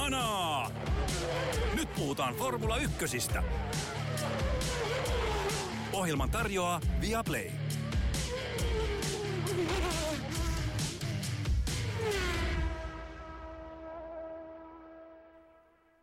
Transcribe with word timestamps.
Kanaa! 0.00 0.70
Nyt 1.74 1.88
puhutaan 1.94 2.34
Formula 2.34 2.76
Ykkösistä. 2.76 3.42
Ohjelman 5.92 6.30
tarjoaa 6.30 6.80
Viaplay. 7.00 7.50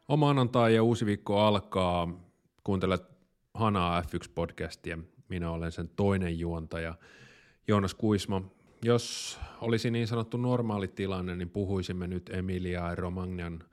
On 0.07 0.19
maanantai 0.19 0.75
ja 0.75 0.83
uusi 0.83 1.05
viikko 1.05 1.39
alkaa. 1.39 2.07
Kuuntelet 2.63 3.03
Hanaa 3.53 4.01
F1-podcastia. 4.01 4.99
Minä 5.29 5.51
olen 5.51 5.71
sen 5.71 5.89
toinen 5.89 6.39
juontaja, 6.39 6.95
Joonas 7.67 7.93
Kuisma. 7.93 8.41
Jos 8.81 9.39
olisi 9.61 9.91
niin 9.91 10.07
sanottu 10.07 10.37
normaali 10.37 10.87
tilanne, 10.87 11.35
niin 11.35 11.49
puhuisimme 11.49 12.07
nyt 12.07 12.29
Emilia 12.29 12.95
Romagnan 12.95 13.63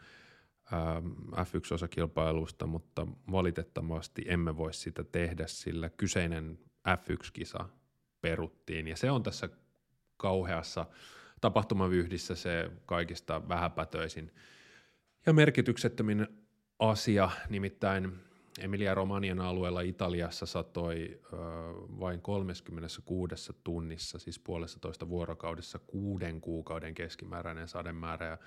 ähm, 0.72 1.06
F1-osakilpailusta, 1.32 2.66
mutta 2.66 3.06
valitettavasti 3.30 4.24
emme 4.26 4.56
voi 4.56 4.74
sitä 4.74 5.04
tehdä, 5.04 5.46
sillä 5.46 5.90
kyseinen 5.90 6.58
F1-kisa 6.88 7.68
peruttiin. 8.20 8.88
Ja 8.88 8.96
se 8.96 9.10
on 9.10 9.22
tässä 9.22 9.48
kauheassa 10.16 10.86
tapahtumavyyhdissä 11.40 12.34
se 12.34 12.70
kaikista 12.86 13.48
vähäpätöisin 13.48 14.32
ja 15.26 15.32
merkityksettömin 15.32 16.26
asia, 16.78 17.30
nimittäin 17.48 18.12
Emilia 18.60 18.94
Romanian 18.94 19.40
alueella 19.40 19.80
Italiassa 19.80 20.46
satoi 20.46 21.20
ö, 21.32 21.36
vain 22.00 22.20
36 22.20 23.52
tunnissa, 23.64 24.18
siis 24.18 24.38
puolessa 24.38 24.80
toista 24.80 25.08
vuorokaudessa, 25.08 25.78
kuuden 25.78 26.40
kuukauden 26.40 26.94
keskimääräinen 26.94 27.68
sademäärä. 27.68 28.26
Ja 28.26 28.38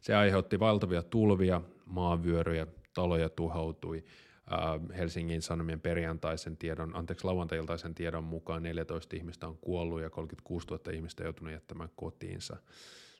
se 0.00 0.14
aiheutti 0.14 0.60
valtavia 0.60 1.02
tulvia, 1.02 1.60
maanvyöryjä, 1.86 2.66
taloja 2.94 3.28
tuhoutui. 3.28 4.04
Ö, 4.52 4.94
Helsingin 4.94 5.42
Sanomien 5.42 5.80
perjantaisen 5.80 6.56
tiedon, 6.56 6.96
anteeksi 6.96 7.24
lauantailtaisen 7.24 7.94
tiedon 7.94 8.24
mukaan 8.24 8.62
14 8.62 9.16
ihmistä 9.16 9.46
on 9.46 9.58
kuollut 9.58 10.00
ja 10.00 10.10
36 10.10 10.66
000 10.68 10.92
ihmistä 10.92 11.24
joutunut 11.24 11.52
jättämään 11.52 11.90
kotiinsa. 11.96 12.56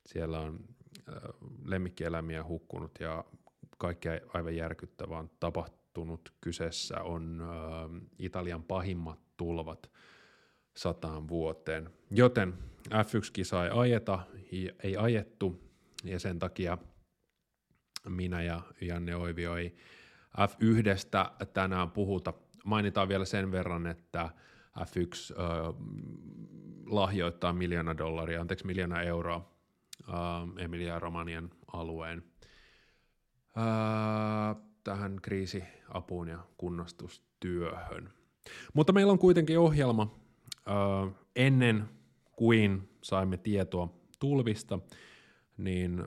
Siellä 0.07 0.41
on 0.41 0.61
ö, 1.09 1.33
lemmikkieläimiä 1.65 2.45
hukkunut 2.45 2.93
ja 3.01 3.25
kaikkea 3.79 4.21
aivan 4.35 4.57
järkyttävää 4.57 5.19
on 5.19 5.31
tapahtunut 5.41 5.82
tapahtunut. 5.93 6.33
Kyseessä 6.41 7.03
on 7.03 7.41
äh, 7.41 8.03
Italian 8.19 8.63
pahimmat 8.63 9.19
tulvat 9.37 9.91
sataan 10.77 11.29
vuoteen. 11.29 11.91
Joten 12.11 12.55
F1-kisa 12.89 13.65
ei 13.65 13.71
ajeta, 13.75 14.27
ei 14.83 14.97
ajettu, 14.97 15.61
ja 16.05 16.21
sen 16.21 16.39
takia 16.39 16.79
minä 18.09 18.43
ja 18.43 18.61
Janne 18.81 19.17
Oivio 19.17 19.57
ei 19.57 19.75
F1 20.39 21.47
tänään 21.53 21.91
puhuta. 21.91 22.33
Mainitaan 22.65 23.09
vielä 23.09 23.25
sen 23.25 23.53
verran, 23.53 23.87
että 23.87 24.31
F1 24.79 25.41
äh, 25.41 25.75
lahjoittaa 26.87 27.53
miljoona 27.53 27.99
dollaria, 27.99 28.41
anteeksi 28.41 28.67
miljoona 28.67 29.03
euroa 29.03 29.53
äh, 30.09 30.65
Emilia 30.65 30.99
Romanian 30.99 31.51
alueen 31.73 32.25
äh, 33.59 34.72
tähän 34.85 35.17
kriisiapuun 35.23 36.29
ja 36.29 36.39
kunnostustyöhön. 36.57 38.13
Mutta 38.75 38.93
meillä 38.93 39.13
on 39.13 39.19
kuitenkin 39.19 39.59
ohjelma 39.59 40.15
ennen 41.37 41.89
kuin 42.33 42.89
saimme 43.03 43.37
tietoa 43.37 43.89
tulvista, 44.21 44.79
niin 45.57 46.01
äh, 46.01 46.07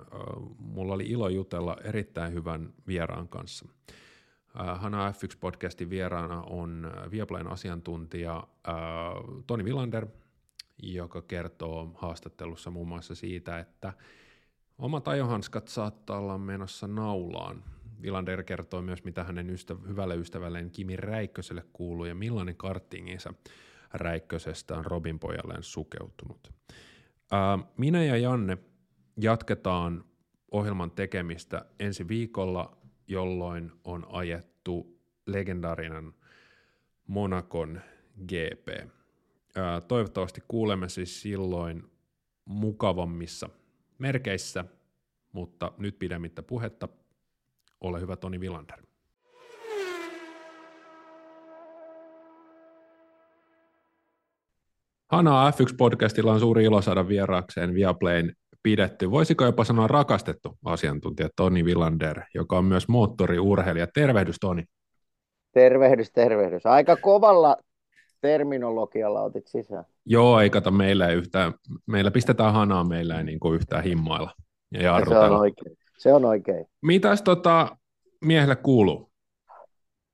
mulla 0.59 0.94
oli 0.94 1.03
ilo 1.03 1.30
jutella 1.30 1.78
erittäin 1.84 2.34
hyvän 2.34 2.73
vieraan 2.88 3.28
kanssa. 3.28 3.66
Hana 4.76 5.12
F1-podcastin 5.12 5.90
vieraana 5.90 6.41
on 6.41 6.91
Viaplayn 7.12 7.47
asiantuntija 7.47 8.38
äh, 8.68 8.74
Toni 9.47 9.66
Villander, 9.66 10.08
joka 10.84 11.22
kertoo 11.22 11.91
haastattelussa 11.96 12.72
muun 12.72 12.88
muassa 12.88 13.16
siitä, 13.16 13.59
että 13.59 13.94
omat 14.78 15.08
ajohanskat 15.08 15.68
saattaa 15.68 16.19
olla 16.19 16.38
menossa 16.38 16.88
naulaan 16.88 17.64
Vilander 18.05 18.43
kertoo 18.43 18.81
myös, 18.81 19.03
mitä 19.03 19.23
hänen 19.23 19.49
ystäv- 19.49 19.88
hyvälle 19.88 20.16
ystävälleen 20.16 20.71
Kimi 20.71 20.95
Räikköselle 20.95 21.63
kuuluu 21.73 22.05
ja 22.05 22.16
millainen 22.16 22.55
karttinginsa 22.55 23.33
Räikkösestä 23.93 24.77
on 24.77 24.85
Robin 24.85 25.19
pojalleen 25.19 25.63
sukeutunut. 25.63 26.53
Ää, 27.31 27.59
minä 27.77 28.03
ja 28.03 28.17
Janne 28.17 28.57
jatketaan 29.17 30.03
ohjelman 30.51 30.91
tekemistä 30.91 31.66
ensi 31.79 32.07
viikolla, 32.07 32.77
jolloin 33.07 33.71
on 33.83 34.05
ajettu 34.09 34.99
legendaarinen 35.25 36.13
Monakon 37.07 37.81
GP. 38.27 38.89
Ää, 39.55 39.81
toivottavasti 39.81 40.41
kuulemme 40.47 40.89
siis 40.89 41.22
silloin 41.22 41.83
mukavammissa 42.45 43.49
merkeissä, 43.97 44.66
mutta 45.31 45.72
nyt 45.77 45.99
pidemmittä 45.99 46.43
puhetta 46.43 46.87
ole 47.81 48.02
hyvä 48.02 48.16
Toni 48.16 48.40
Villander. 48.40 48.80
Hanaa 55.12 55.52
F1-podcastilla 55.52 56.31
on 56.31 56.40
suuri 56.40 56.64
ilo 56.64 56.81
saada 56.81 57.08
vieraakseen 57.08 57.74
Viaplayn 57.74 58.34
pidetty, 58.64 59.12
voisiko 59.12 59.46
jopa 59.46 59.64
sanoa 59.64 59.88
rakastettu 59.88 60.58
asiantuntija 60.66 61.30
Toni 61.35 61.66
Villander, 61.66 62.22
joka 62.34 62.58
on 62.58 62.66
myös 62.66 62.88
moottoriurheilija. 62.88 63.88
Tervehdys 63.94 64.35
Toni. 64.41 64.64
Tervehdys, 65.52 66.12
tervehdys. 66.12 66.66
Aika 66.66 66.96
kovalla 66.96 67.58
terminologialla 68.22 69.22
otit 69.22 69.47
sisään. 69.47 69.85
Joo, 70.06 70.40
ei 70.40 70.50
kato, 70.50 70.72
meillä 70.72 71.08
ei 71.08 71.16
yhtään, 71.16 71.53
meillä 71.85 72.12
pistetään 72.12 72.53
hanaa, 72.53 72.84
meillä 72.84 73.18
ei 73.18 73.24
niin 73.24 73.40
kuin 73.40 73.56
yhtään 73.56 73.84
himmailla 73.84 74.31
ja 74.72 75.02
Se 75.09 75.18
on 75.18 75.31
oikein. 75.31 75.78
Se 75.97 76.13
on 76.13 76.25
oikein. 76.25 76.66
Mitäs 76.81 77.22
tota 77.22 77.78
miehelle 78.25 78.56
kuuluu? 78.56 79.11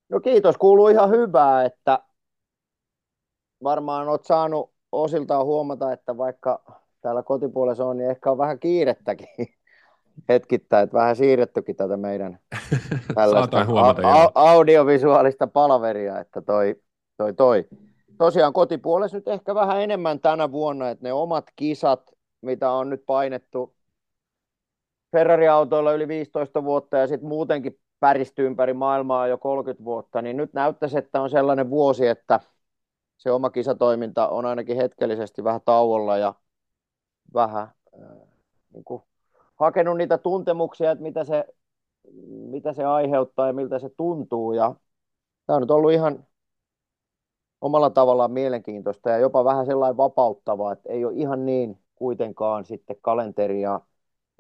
No 0.10 0.20
kiitos, 0.20 0.58
kuuluu 0.58 0.88
ihan 0.88 1.10
hyvää, 1.10 1.66
että 1.66 2.00
varmaan 3.64 4.08
olet 4.08 4.26
saanut 4.26 4.72
osiltaan 4.92 5.46
huomata, 5.46 5.94
että 5.94 6.18
vaikka 6.18 6.64
täällä 7.02 7.24
kotipuolessa 7.24 7.86
on, 7.86 7.98
niin 7.98 8.10
ehkä 8.10 8.32
on 8.32 8.38
vähän 8.38 8.60
kiirettäkin 8.60 9.28
hetkittäin, 10.30 10.84
että 10.84 10.98
vähän 10.98 11.16
siirrettykin 11.16 11.76
tätä 11.76 11.98
meidän 11.98 12.40
tällaista 13.16 13.66
huomata, 13.66 14.14
a- 14.14 14.32
audiovisuaalista 14.36 15.48
palaveria, 15.48 16.20
että 16.20 16.42
toi, 16.42 16.76
toi, 17.18 17.34
toi. 17.34 17.68
Tosiaan 18.18 18.54
kotipuolessa 18.54 19.18
nyt 19.18 19.28
ehkä 19.28 19.56
vähän 19.56 19.82
enemmän 19.82 20.20
tänä 20.20 20.52
vuonna, 20.52 20.90
että 20.90 21.08
ne 21.08 21.14
omat 21.14 21.46
kisat, 21.56 22.12
mitä 22.42 22.72
on 22.72 22.90
nyt 22.90 23.04
painettu 23.06 23.76
Ferrari-autoilla 25.12 25.94
yli 25.94 26.08
15 26.08 26.64
vuotta 26.64 26.98
ja 26.98 27.08
sitten 27.08 27.30
muutenkin 27.30 27.80
päristy 28.00 28.46
ympäri 28.46 28.74
maailmaa 28.74 29.28
jo 29.28 29.38
30 29.38 29.84
vuotta, 29.84 30.22
niin 30.22 30.38
nyt 30.38 30.54
näyttäisi, 30.54 30.98
että 30.98 31.22
on 31.22 31.30
sellainen 31.30 31.70
vuosi, 31.70 32.08
että 32.08 32.40
se 33.18 33.32
oma 33.32 33.50
kisatoiminta 33.50 34.28
on 34.28 34.46
ainakin 34.46 34.78
hetkellisesti 34.78 35.44
vähän 35.44 35.62
tauolla 35.66 36.18
ja 36.18 36.34
vähän 37.34 37.72
äh, 38.02 38.18
niin 38.74 38.84
kuin, 38.84 39.04
hakenut 39.56 39.98
niitä 39.98 40.18
tuntemuksia, 40.18 40.92
että 40.92 41.04
mitä 41.04 41.24
se, 41.24 41.46
mitä 42.50 42.74
se 42.74 42.84
aiheuttaa 42.84 43.48
ja 43.48 43.54
miltä 43.54 43.80
se 43.80 43.90
tuntuu. 43.90 44.54
Ja 44.54 44.76
tämä 45.46 45.56
on 45.56 45.62
nyt 45.62 45.72
ollut 45.72 45.92
ihan 45.92 46.26
omalla 47.62 47.90
tavallaan 47.90 48.32
mielenkiintoista 48.32 49.10
ja 49.10 49.18
jopa 49.18 49.44
vähän 49.46 49.66
sellainen 49.66 49.98
vapauttavaa, 49.98 50.74
että 50.74 50.90
ei 50.90 51.06
ole 51.06 51.14
ihan 51.16 51.46
niin 51.46 51.78
kuitenkaan 51.96 52.66
sitten 52.66 52.96
kalenteri 53.02 53.62
ja 53.62 53.82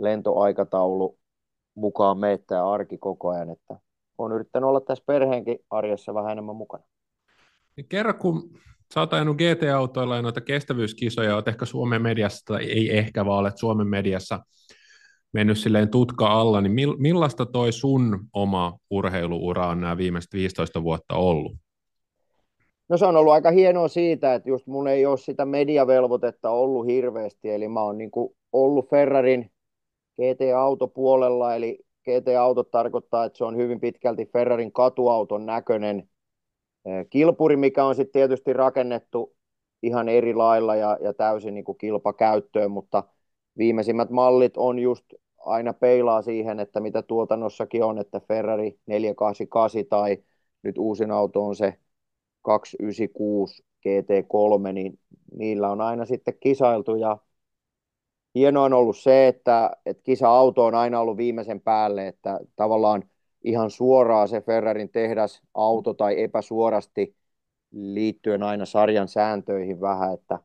lentoaikataulu 0.03 1.17
mukaan 1.75 2.17
meittää 2.17 2.71
arki 2.71 2.97
koko 2.97 3.29
ajan, 3.29 3.49
että 3.49 3.79
on 4.17 4.31
yrittänyt 4.31 4.67
olla 4.67 4.81
tässä 4.81 5.03
perheenkin 5.07 5.57
arjessa 5.69 6.13
vähän 6.13 6.31
enemmän 6.31 6.55
mukana. 6.55 6.83
Niin 7.77 7.87
kerro, 7.89 8.13
kun 8.13 8.49
sä 8.93 8.99
oot 8.99 9.13
ajanut 9.13 9.37
GT-autoilla 9.37 10.15
ja 10.15 10.21
noita 10.21 10.41
kestävyyskisoja, 10.41 11.35
oot 11.35 11.47
ehkä 11.47 11.65
Suomen 11.65 12.01
mediassa, 12.01 12.45
tai 12.45 12.65
ei 12.65 12.97
ehkä, 12.97 13.25
vaan 13.25 13.39
olet 13.39 13.57
Suomen 13.57 13.87
mediassa 13.87 14.39
mennyt 15.33 15.57
silleen 15.57 15.89
tutka 15.89 16.27
alla, 16.27 16.61
niin 16.61 16.95
millaista 16.97 17.45
toi 17.45 17.71
sun 17.71 18.19
oma 18.33 18.77
urheiluura 18.89 19.67
on 19.67 19.81
nämä 19.81 19.97
viimeiset 19.97 20.33
15 20.33 20.83
vuotta 20.83 21.15
ollut? 21.15 21.55
No 22.89 22.97
se 22.97 23.05
on 23.05 23.15
ollut 23.15 23.33
aika 23.33 23.51
hienoa 23.51 23.87
siitä, 23.87 24.33
että 24.33 24.49
just 24.49 24.67
mun 24.67 24.87
ei 24.87 25.05
ole 25.05 25.17
sitä 25.17 25.45
mediavelvoitetta 25.45 26.49
ollut 26.49 26.87
hirveästi, 26.87 27.49
eli 27.49 27.67
mä 27.67 27.81
oon 27.81 27.97
niin 27.97 28.11
ollut 28.53 28.89
Ferrarin 28.89 29.51
GT-autopuolella, 30.17 31.55
eli 31.55 31.79
GT-autot 32.03 32.71
tarkoittaa, 32.71 33.25
että 33.25 33.37
se 33.37 33.43
on 33.45 33.57
hyvin 33.57 33.79
pitkälti 33.79 34.25
Ferrarin 34.25 34.71
katuauton 34.71 35.45
näköinen 35.45 36.09
eh, 36.85 37.07
kilpuri, 37.09 37.55
mikä 37.55 37.85
on 37.85 37.95
sitten 37.95 38.13
tietysti 38.13 38.53
rakennettu 38.53 39.35
ihan 39.83 40.09
eri 40.09 40.33
lailla 40.33 40.75
ja, 40.75 40.97
ja 41.01 41.13
täysin 41.13 41.53
niin 41.53 41.63
kuin 41.63 41.77
kilpakäyttöön, 41.77 42.71
mutta 42.71 43.03
viimeisimmät 43.57 44.09
mallit 44.09 44.57
on 44.57 44.79
just 44.79 45.05
aina 45.37 45.73
peilaa 45.73 46.21
siihen, 46.21 46.59
että 46.59 46.79
mitä 46.79 47.01
tuotannossakin 47.01 47.83
on, 47.83 47.97
että 47.97 48.19
Ferrari 48.19 48.79
488 48.85 49.85
tai 49.89 50.17
nyt 50.63 50.77
uusin 50.77 51.11
auto 51.11 51.45
on 51.45 51.55
se 51.55 51.73
296 52.41 53.63
GT3, 53.87 54.71
niin 54.73 54.99
niillä 55.33 55.71
on 55.71 55.81
aina 55.81 56.05
sitten 56.05 56.37
kisailtu 56.39 56.95
ja 56.95 57.17
hienoa 58.35 58.63
on 58.63 58.73
ollut 58.73 58.97
se, 58.97 59.27
että, 59.27 59.71
että 59.85 60.03
kisa-auto 60.03 60.65
on 60.65 60.75
aina 60.75 60.99
ollut 60.99 61.17
viimeisen 61.17 61.61
päälle, 61.61 62.07
että 62.07 62.39
tavallaan 62.55 63.03
ihan 63.43 63.69
suoraan 63.69 64.27
se 64.27 64.41
Ferrarin 64.41 64.89
tehdas 64.89 65.41
auto 65.53 65.93
tai 65.93 66.21
epäsuorasti 66.21 67.15
liittyen 67.71 68.43
aina 68.43 68.65
sarjan 68.65 69.07
sääntöihin 69.07 69.81
vähän, 69.81 70.13
että 70.13 70.39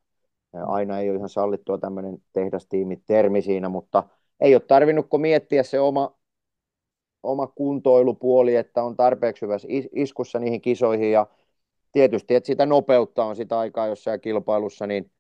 aina 0.67 1.01
ei 1.01 1.11
ole 1.11 1.17
ihan 1.17 1.29
sallittua 1.29 1.79
tämmöinen 1.79 2.19
tehdastiimi-termi 2.33 3.43
siinä, 3.43 3.69
mutta 3.69 4.05
ei 4.41 4.55
ole 4.55 4.61
tarvinnut 4.61 5.07
miettiä 5.19 5.63
se 5.63 5.81
oma, 5.81 6.15
oma 7.23 7.47
kuntoilupuoli, 7.47 8.57
että 8.57 8.83
on 8.83 8.97
tarpeeksi 8.97 9.43
hyvässä 9.43 9.69
iskussa 9.95 10.39
niihin 10.39 10.61
kisoihin 10.61 11.13
ja 11.13 11.27
tietysti, 11.93 12.35
että 12.35 12.47
sitä 12.47 12.67
nopeutta 12.67 13.25
on 13.25 13.37
sitä 13.37 13.59
aikaa 13.59 13.87
jossain 13.87 14.21
kilpailussa, 14.21 14.87
niin, 14.87 15.11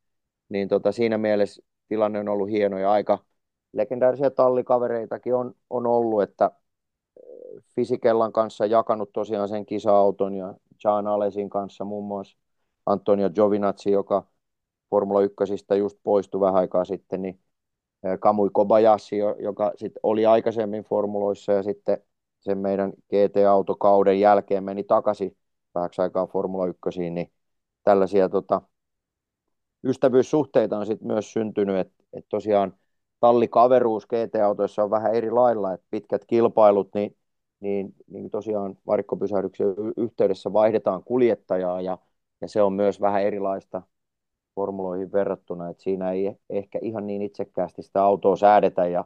niin 0.48 0.68
tota, 0.68 0.92
siinä 0.92 1.18
mielessä 1.18 1.62
tilanne 1.88 2.20
on 2.20 2.28
ollut 2.28 2.50
hieno 2.50 2.78
ja 2.78 2.90
aika 2.92 3.18
legendaarisia 3.72 4.30
tallikavereitakin 4.30 5.34
on, 5.34 5.54
on 5.70 5.86
ollut, 5.86 6.22
että 6.22 6.50
Fisikellan 7.74 8.32
kanssa 8.32 8.66
jakanut 8.66 9.12
tosiaan 9.12 9.48
sen 9.48 9.66
kisa-auton 9.66 10.34
ja 10.34 10.54
John 10.84 11.06
Alesin 11.06 11.50
kanssa 11.50 11.84
muun 11.84 12.04
muassa 12.04 12.36
Antonio 12.86 13.30
Giovinazzi, 13.30 13.90
joka 13.90 14.22
Formula 14.90 15.20
1 15.22 15.34
just 15.78 15.98
poistui 16.02 16.40
vähän 16.40 16.54
aikaa 16.56 16.84
sitten, 16.84 17.22
niin 17.22 17.40
Kamui 18.20 18.50
Kobayashi, 18.52 19.16
joka 19.18 19.72
sit 19.76 19.92
oli 20.02 20.26
aikaisemmin 20.26 20.82
formuloissa 20.84 21.52
ja 21.52 21.62
sitten 21.62 21.98
sen 22.40 22.58
meidän 22.58 22.92
GT-autokauden 23.10 24.20
jälkeen 24.20 24.64
meni 24.64 24.84
takaisin 24.84 25.36
vähäksi 25.74 26.02
aikaa 26.02 26.26
Formula 26.26 26.66
1, 26.66 27.10
niin 27.10 27.32
tällaisia 27.84 28.28
tota, 28.28 28.62
ystävyyssuhteita 29.84 30.78
on 30.78 30.86
sitten 30.86 31.08
myös 31.08 31.32
syntynyt, 31.32 31.76
että 31.76 32.04
et 32.12 32.26
tosiaan 32.28 32.74
tallikaveruus 33.20 34.06
GT-autoissa 34.06 34.84
on 34.84 34.90
vähän 34.90 35.14
eri 35.14 35.30
lailla, 35.30 35.72
että 35.72 35.86
pitkät 35.90 36.24
kilpailut, 36.24 36.88
niin, 36.94 37.16
niin, 37.60 37.94
niin 38.06 38.30
tosiaan 38.30 38.78
varikkopysähdyksen 38.86 39.66
yhteydessä 39.96 40.52
vaihdetaan 40.52 41.04
kuljettajaa 41.04 41.80
ja, 41.80 41.98
ja 42.40 42.48
se 42.48 42.62
on 42.62 42.72
myös 42.72 43.00
vähän 43.00 43.22
erilaista 43.22 43.82
formuloihin 44.54 45.12
verrattuna, 45.12 45.68
että 45.68 45.82
siinä 45.82 46.12
ei 46.12 46.36
ehkä 46.50 46.78
ihan 46.82 47.06
niin 47.06 47.22
itsekkäästi 47.22 47.82
sitä 47.82 48.02
autoa 48.04 48.36
säädetä 48.36 48.86
ja 48.86 49.04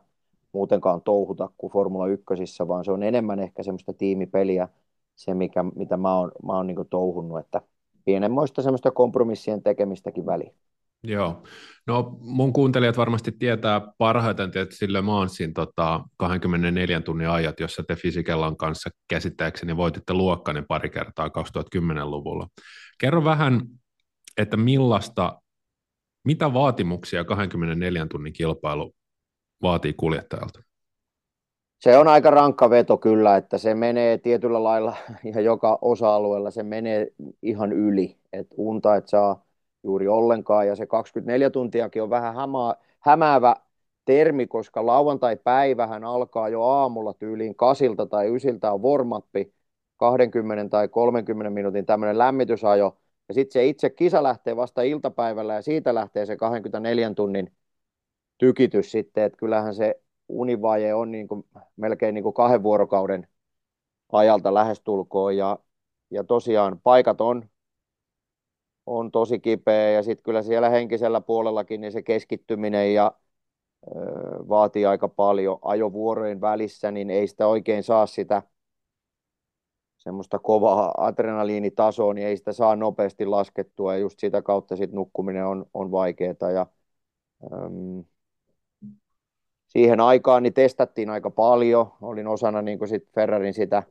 muutenkaan 0.53 1.03
touhuta 1.03 1.51
kuin 1.59 1.73
Formula 1.73 2.07
1, 2.07 2.25
vaan 2.69 2.85
se 2.85 2.93
on 2.93 3.03
enemmän 3.03 3.39
ehkä 3.41 3.63
semmoista 3.63 3.93
tiimipeliä, 3.93 4.69
se 5.17 5.35
mikä, 5.35 5.63
mitä 5.63 5.97
mä 5.97 6.19
oon, 6.19 6.33
mä 6.47 6.53
oon 6.57 6.67
niin 6.67 6.89
touhunnut, 6.91 7.39
että 7.39 7.63
pienemmoista 8.05 8.63
semmoista 8.63 8.91
kompromissien 8.91 9.63
tekemistäkin 9.63 10.27
väliin. 10.27 10.55
Joo. 11.03 11.43
No 11.87 12.19
mun 12.21 12.53
kuuntelijat 12.53 12.97
varmasti 12.97 13.33
tietää 13.33 13.81
parhaiten 13.99 14.51
että 14.55 14.77
sille 14.77 15.01
Maansin 15.01 15.55
tota 15.55 16.05
24 16.17 17.01
tunnin 17.01 17.29
ajat, 17.29 17.61
jossa 17.61 17.83
te 17.83 17.97
Fisikellan 17.97 18.57
kanssa 18.57 18.91
käsittääkseni 19.09 19.77
voititte 19.77 20.15
luokkainen 20.15 20.67
pari 20.69 20.91
kertaa 20.91 21.29
2010-luvulla. 21.29 22.47
Kerro 22.99 23.25
vähän, 23.25 23.61
että 24.37 24.57
millaista, 24.57 25.41
mitä 26.25 26.53
vaatimuksia 26.53 27.25
24 27.25 28.07
tunnin 28.07 28.33
kilpailu 28.33 28.95
vaatii 29.63 29.93
kuljettajalta? 29.93 30.70
Se 31.81 31.97
on 31.99 32.09
aika 32.09 32.31
rankka 32.31 32.71
veto 32.71 32.99
kyllä, 32.99 33.37
että 33.37 33.59
se 33.59 33.75
menee 33.75 34.19
tietyllä 34.19 34.65
lailla 34.65 34.97
ja 35.35 35.41
joka 35.41 35.79
osa-alueella 35.83 36.51
se 36.51 36.63
menee 36.63 37.13
ihan 37.43 37.73
yli, 37.73 38.17
että 38.33 38.55
unta 38.59 38.97
et 38.97 39.09
saa 39.09 39.45
juuri 39.83 40.09
ollenkaan 40.09 40.67
ja 40.67 40.77
se 40.77 40.87
24 40.87 41.51
tuntiakin 41.51 42.03
on 42.03 42.11
vähän 42.11 42.35
hämää, 42.35 42.75
hämäävä 43.01 43.57
termi, 44.05 44.47
koska 44.47 44.87
lauantai-päivähän 44.87 46.05
alkaa 46.05 46.49
jo 46.49 46.63
aamulla 46.63 47.15
tyyliin 47.15 47.55
kasilta 47.55 48.07
tai 48.07 48.35
ysiltä 48.37 48.73
on 48.73 48.83
warmappi, 48.83 49.53
20 49.97 50.69
tai 50.71 50.89
30 50.89 51.51
minuutin 51.51 51.87
tämmöinen 51.87 52.19
lämmitysajo, 52.19 52.99
ja 53.29 53.35
sitten 53.35 53.53
se 53.53 53.67
itse 53.67 53.91
kisa 53.91 54.23
lähtee 54.23 54.57
vasta 54.57 54.83
iltapäivällä 54.83 55.55
ja 55.55 55.63
siitä 55.63 55.95
lähtee 55.95 56.27
se 56.27 56.37
24 56.37 57.15
tunnin 57.15 57.53
tykitys 58.39 58.93
sitten, 58.93 59.25
että 59.25 59.39
kyllähän 59.39 59.75
se 59.75 60.01
univaje 60.31 60.95
on 60.95 61.11
niin 61.11 61.29
kuin, 61.29 61.45
melkein 61.77 62.15
niin 62.15 62.23
kuin 62.23 62.35
kahden 62.35 62.63
vuorokauden 62.63 63.29
ajalta 64.13 64.55
lähestulkoon 64.55 65.37
ja, 65.37 65.59
ja 66.11 66.25
tosiaan 66.25 66.81
paikat 66.83 67.21
on, 67.21 67.49
on 68.87 69.11
tosi 69.11 69.41
kipeä 69.41 69.91
ja 69.91 70.03
sitten 70.03 70.23
kyllä 70.25 70.43
siellä 70.43 70.71
henkisellä 70.71 71.21
puolellakin 71.21 71.81
niin 71.81 71.93
se 71.93 72.03
keskittyminen 72.03 72.95
ja 72.95 73.13
ö, 73.89 73.91
vaatii 74.49 74.87
aika 74.87 75.09
paljon 75.09 75.59
ajovuorojen 75.63 76.41
välissä, 76.41 76.91
niin 76.91 77.11
ei 77.11 77.27
sitä 77.29 77.47
oikein 77.47 77.83
saa 77.83 78.07
sitä 78.07 78.43
semmoista 79.99 80.39
kovaa 80.39 80.95
adrenaliinitasoa, 81.07 82.15
niin 82.15 82.27
ei 82.27 82.37
sitä 82.37 82.53
saa 82.53 82.77
nopeasti 82.77 83.27
laskettua 83.27 83.93
ja 83.95 83.99
just 83.99 84.19
sitä 84.19 84.43
kautta 84.43 84.77
sit 84.77 84.93
nukkuminen 84.93 85.47
on, 85.47 85.67
on 85.75 85.91
vaikeaa 85.91 86.51
ja 86.55 86.67
siihen 89.71 90.01
aikaan 90.01 90.43
niin 90.43 90.55
testattiin 90.55 91.11
aika 91.11 91.31
paljon, 91.31 91.93
olin 92.03 92.27
osana 92.27 92.63
niin 92.63 92.89
sit 92.89 93.09
Ferrarin 93.15 93.55
sitä 93.55 93.83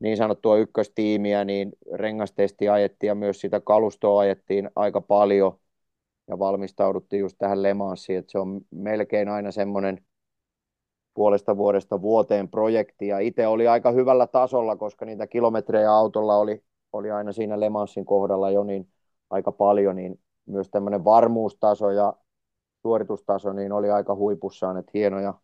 niin 0.00 0.16
sanottua 0.16 0.56
ykköstiimiä, 0.56 1.44
niin 1.44 1.72
rengastesti 1.92 2.68
ajettiin 2.68 3.08
ja 3.08 3.14
myös 3.14 3.40
sitä 3.40 3.60
kalustoa 3.60 4.20
ajettiin 4.20 4.70
aika 4.76 5.00
paljon. 5.00 5.58
Ja 6.28 6.38
valmistauduttiin 6.38 7.20
just 7.20 7.36
tähän 7.38 7.62
Lemansiin, 7.62 8.18
että 8.18 8.32
se 8.32 8.38
on 8.38 8.60
melkein 8.70 9.28
aina 9.28 9.50
semmoinen 9.50 10.04
puolesta 11.14 11.56
vuodesta 11.56 12.02
vuoteen 12.02 12.48
projekti. 12.48 13.06
Ja 13.06 13.18
itse 13.18 13.46
oli 13.46 13.68
aika 13.68 13.90
hyvällä 13.90 14.26
tasolla, 14.26 14.76
koska 14.76 15.04
niitä 15.04 15.26
kilometrejä 15.26 15.92
autolla 15.92 16.36
oli, 16.36 16.62
oli 16.92 17.10
aina 17.10 17.32
siinä 17.32 17.60
Lemansin 17.60 18.04
kohdalla 18.04 18.50
jo 18.50 18.64
niin 18.64 18.88
aika 19.30 19.52
paljon, 19.52 19.96
niin 19.96 20.20
myös 20.46 20.68
tämmöinen 20.70 21.04
varmuustaso 21.04 21.90
ja 21.90 22.14
suoritustaso 22.82 23.52
niin 23.52 23.72
oli 23.72 23.90
aika 23.90 24.14
huipussaan, 24.14 24.76
että 24.76 24.90
hienoja, 24.94 25.34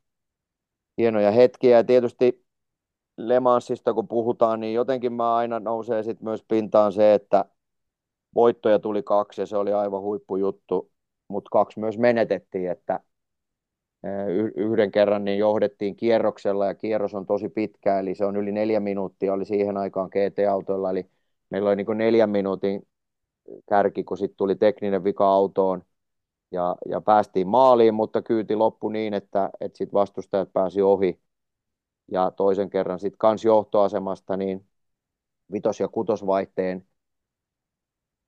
hienoja 0.98 1.30
hetkiä. 1.30 1.76
Ja 1.76 1.84
tietysti 1.84 2.44
Le 3.16 3.40
Mansista 3.40 3.94
kun 3.94 4.08
puhutaan, 4.08 4.60
niin 4.60 4.74
jotenkin 4.74 5.12
mä 5.12 5.36
aina 5.36 5.60
nousee 5.60 6.02
sit 6.02 6.20
myös 6.20 6.44
pintaan 6.48 6.92
se, 6.92 7.14
että 7.14 7.44
voittoja 8.34 8.78
tuli 8.78 9.02
kaksi 9.02 9.42
ja 9.42 9.46
se 9.46 9.56
oli 9.56 9.72
aivan 9.72 10.02
huippujuttu, 10.02 10.90
mutta 11.28 11.48
kaksi 11.52 11.80
myös 11.80 11.98
menetettiin, 11.98 12.70
että 12.70 13.00
yhden 14.56 14.90
kerran 14.90 15.24
niin 15.24 15.38
johdettiin 15.38 15.96
kierroksella 15.96 16.66
ja 16.66 16.74
kierros 16.74 17.14
on 17.14 17.26
tosi 17.26 17.48
pitkä, 17.48 17.98
eli 17.98 18.14
se 18.14 18.24
on 18.24 18.36
yli 18.36 18.52
neljä 18.52 18.80
minuuttia, 18.80 19.32
oli 19.32 19.44
siihen 19.44 19.76
aikaan 19.76 20.08
GT-autoilla, 20.12 20.90
eli 20.90 21.06
meillä 21.50 21.68
oli 21.68 21.76
niin 21.76 21.98
neljän 21.98 22.30
minuutin 22.30 22.86
kärki, 23.68 24.04
kun 24.04 24.18
sitten 24.18 24.36
tuli 24.36 24.54
tekninen 24.54 25.04
vika 25.04 25.28
autoon 25.28 25.82
ja, 26.52 26.76
ja 26.88 27.00
päästiin 27.00 27.48
maaliin, 27.48 27.94
mutta 27.94 28.22
kyyti 28.22 28.56
loppu 28.56 28.88
niin, 28.88 29.14
että, 29.14 29.50
että 29.60 29.78
sitten 29.78 29.92
vastustajat 29.92 30.52
pääsi 30.52 30.82
ohi. 30.82 31.20
Ja 32.12 32.30
toisen 32.30 32.70
kerran 32.70 32.98
sitten 32.98 33.18
kans 33.18 33.44
johtoasemasta 33.44 34.36
niin 34.36 34.66
vitos- 35.52 35.80
ja 35.80 35.88
kutosvaihteen 35.88 36.86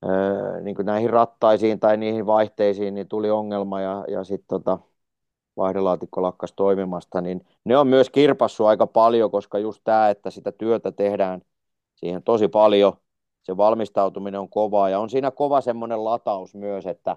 öö, 0.05 0.61
niin 0.61 0.77
näihin 0.83 1.11
rattaisiin 1.11 1.81
tai 1.81 1.97
niihin 1.97 2.27
vaihteisiin 2.27 2.95
niin 2.95 3.09
tuli 3.09 3.31
ongelma 3.31 3.81
ja, 3.81 4.05
ja 4.09 4.25
sitten 4.25 4.47
tota, 4.49 4.79
vaihdelaatikko 5.57 6.23
lakkas 6.23 6.53
toimimasta, 6.53 7.21
niin 7.21 7.47
ne 7.65 7.79
on 7.79 7.87
myös 7.87 8.11
kirpassu 8.11 8.67
aika 8.67 8.87
paljon, 8.87 9.31
koska 9.31 9.59
just 9.59 9.81
tämä, 9.85 10.11
että 10.11 10.31
sitä 10.31 10.53
työtä 10.53 10.93
tehdään 10.93 11.43
siihen 11.95 12.23
tosi 12.23 12.49
paljon, 12.49 12.93
se 13.43 13.57
valmistautuminen 13.57 14.41
on 14.41 14.49
kovaa 14.49 14.89
ja 14.89 15.01
on 15.01 15.11
siinä 15.11 15.31
kova 15.31 15.61
semmoinen 15.61 16.05
lataus 16.05 16.55
myös, 16.55 16.87
että 16.87 17.17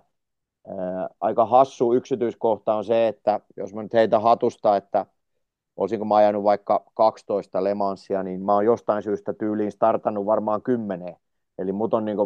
aika 1.19 1.45
hassu 1.45 1.93
yksityiskohta 1.93 2.73
on 2.73 2.85
se, 2.85 3.07
että 3.07 3.39
jos 3.57 3.73
mä 3.73 3.83
nyt 3.83 3.93
heitä 3.93 4.19
hatusta, 4.19 4.77
että 4.77 5.05
olisinko 5.77 6.05
mä 6.05 6.15
ajanut 6.15 6.43
vaikka 6.43 6.85
12 6.93 7.63
Lemansia, 7.63 8.23
niin 8.23 8.41
mä 8.41 8.53
oon 8.53 8.65
jostain 8.65 9.03
syystä 9.03 9.33
tyyliin 9.33 9.71
startannut 9.71 10.25
varmaan 10.25 10.61
kymmeneen. 10.61 11.15
Eli 11.59 11.71
mut 11.71 11.93
on 11.93 12.05
niin 12.05 12.17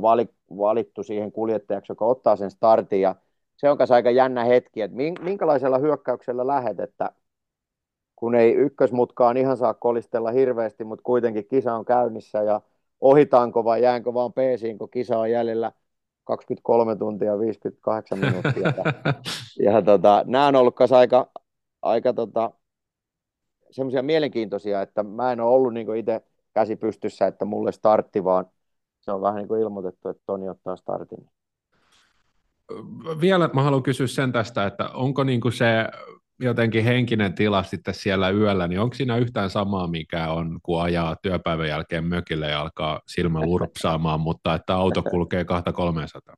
valittu 0.57 1.03
siihen 1.03 1.31
kuljettajaksi, 1.31 1.91
joka 1.91 2.05
ottaa 2.05 2.35
sen 2.35 2.51
startin 2.51 3.01
ja 3.01 3.15
se 3.57 3.69
on 3.69 3.77
aika 3.89 4.11
jännä 4.11 4.43
hetki, 4.43 4.81
että 4.81 4.97
minkälaisella 5.23 5.77
hyökkäyksellä 5.77 6.47
lähet, 6.47 6.79
että 6.79 7.11
kun 8.15 8.35
ei 8.35 8.53
ykkösmutkaan 8.53 9.37
ihan 9.37 9.57
saa 9.57 9.73
kolistella 9.73 10.31
hirveästi, 10.31 10.83
mutta 10.83 11.03
kuitenkin 11.03 11.47
kisa 11.47 11.73
on 11.73 11.85
käynnissä 11.85 12.43
ja 12.43 12.61
ohitaanko 13.01 13.63
vai 13.63 13.83
jäänkö 13.83 14.13
vaan 14.13 14.33
peesiin, 14.33 14.77
kun 14.77 14.89
kisa 14.89 15.19
on 15.19 15.31
jäljellä 15.31 15.71
23 16.25 16.95
tuntia 16.95 17.39
58 17.39 18.19
minuuttia. 18.19 18.73
Ja, 18.77 19.71
ja 19.71 19.81
tota, 19.81 20.23
nämä 20.27 20.47
on 20.47 20.55
ollut 20.55 20.75
aika, 20.97 21.31
aika 21.81 22.13
tota, 22.13 22.51
semmoisia 23.71 24.03
mielenkiintoisia, 24.03 24.81
että 24.81 25.03
mä 25.03 25.31
en 25.31 25.39
ole 25.39 25.55
ollut 25.55 25.73
niin 25.73 25.95
itse 25.95 26.21
käsi 26.53 26.75
pystyssä, 26.75 27.27
että 27.27 27.45
mulle 27.45 27.71
startti, 27.71 28.23
vaan 28.23 28.45
se 29.01 29.11
on 29.11 29.21
vähän 29.21 29.35
niin 29.35 29.47
kuin 29.47 29.61
ilmoitettu, 29.61 30.09
että 30.09 30.23
Toni 30.25 30.49
ottaa 30.49 30.75
startin. 30.75 31.29
Vielä 33.21 33.49
mä 33.53 33.63
haluan 33.63 33.83
kysyä 33.83 34.07
sen 34.07 34.31
tästä, 34.31 34.65
että 34.65 34.89
onko 34.89 35.23
niin 35.23 35.41
kuin 35.41 35.53
se 35.53 35.65
jotenkin 36.39 36.83
henkinen 36.83 37.33
tila 37.33 37.63
sitten 37.63 37.93
siellä 37.93 38.29
yöllä, 38.29 38.67
niin 38.67 38.79
onko 38.79 38.95
siinä 38.95 39.17
yhtään 39.17 39.49
samaa, 39.49 39.87
mikä 39.87 40.31
on, 40.31 40.59
kun 40.63 40.81
ajaa 40.81 41.15
työpäivän 41.15 41.67
jälkeen 41.67 42.03
mökille 42.03 42.47
ja 42.47 42.61
alkaa 42.61 43.01
silmä 43.07 43.41
lurpsaamaan, 43.41 44.19
mutta 44.19 44.53
että 44.53 44.75
auto 44.75 45.03
kulkee 45.03 45.45
200 45.45 46.35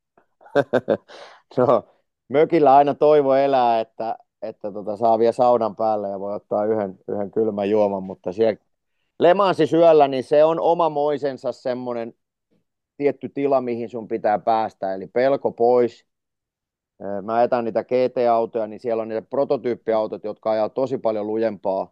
no, 1.57 1.83
mökillä 2.29 2.75
aina 2.75 2.93
toivo 2.93 3.35
elää, 3.35 3.79
että, 3.79 4.17
että 4.41 4.71
tota, 4.71 4.97
saa 4.97 5.19
vielä 5.19 5.31
saunan 5.31 5.75
päälle 5.75 6.09
ja 6.09 6.19
voi 6.19 6.35
ottaa 6.35 6.65
yhden, 6.65 6.99
yhden 7.07 7.31
kylmän 7.31 7.69
juoman, 7.69 8.03
mutta 8.03 8.31
siellä 8.31 8.57
Lemansi 9.19 9.67
syöllä, 9.67 10.07
niin 10.07 10.23
se 10.23 10.43
on 10.43 10.59
omamoisensa 10.59 11.51
semmoinen 11.51 12.13
tietty 12.97 13.29
tila, 13.29 13.61
mihin 13.61 13.89
sun 13.89 14.07
pitää 14.07 14.39
päästä, 14.39 14.93
eli 14.93 15.07
pelko 15.07 15.51
pois. 15.51 16.05
Mä 17.21 17.35
ajetaan 17.35 17.65
niitä 17.65 17.83
GT-autoja, 17.83 18.67
niin 18.67 18.79
siellä 18.79 19.01
on 19.01 19.09
niitä 19.09 19.27
prototyyppiautot, 19.29 20.23
jotka 20.23 20.51
ajaa 20.51 20.69
tosi 20.69 20.97
paljon 20.97 21.27
lujempaa. 21.27 21.91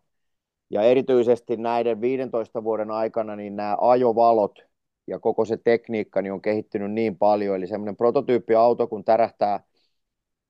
Ja 0.69 0.81
erityisesti 0.81 1.57
näiden 1.57 2.01
15 2.01 2.63
vuoden 2.63 2.91
aikana 2.91 3.35
niin 3.35 3.55
nämä 3.55 3.77
ajovalot 3.81 4.59
ja 5.07 5.19
koko 5.19 5.45
se 5.45 5.57
tekniikka 5.57 6.21
niin 6.21 6.33
on 6.33 6.41
kehittynyt 6.41 6.91
niin 6.91 7.17
paljon. 7.17 7.55
Eli 7.55 7.67
semmoinen 7.67 7.95
prototyyppiauto, 7.95 8.87
kun 8.87 9.03
tärähtää 9.03 9.63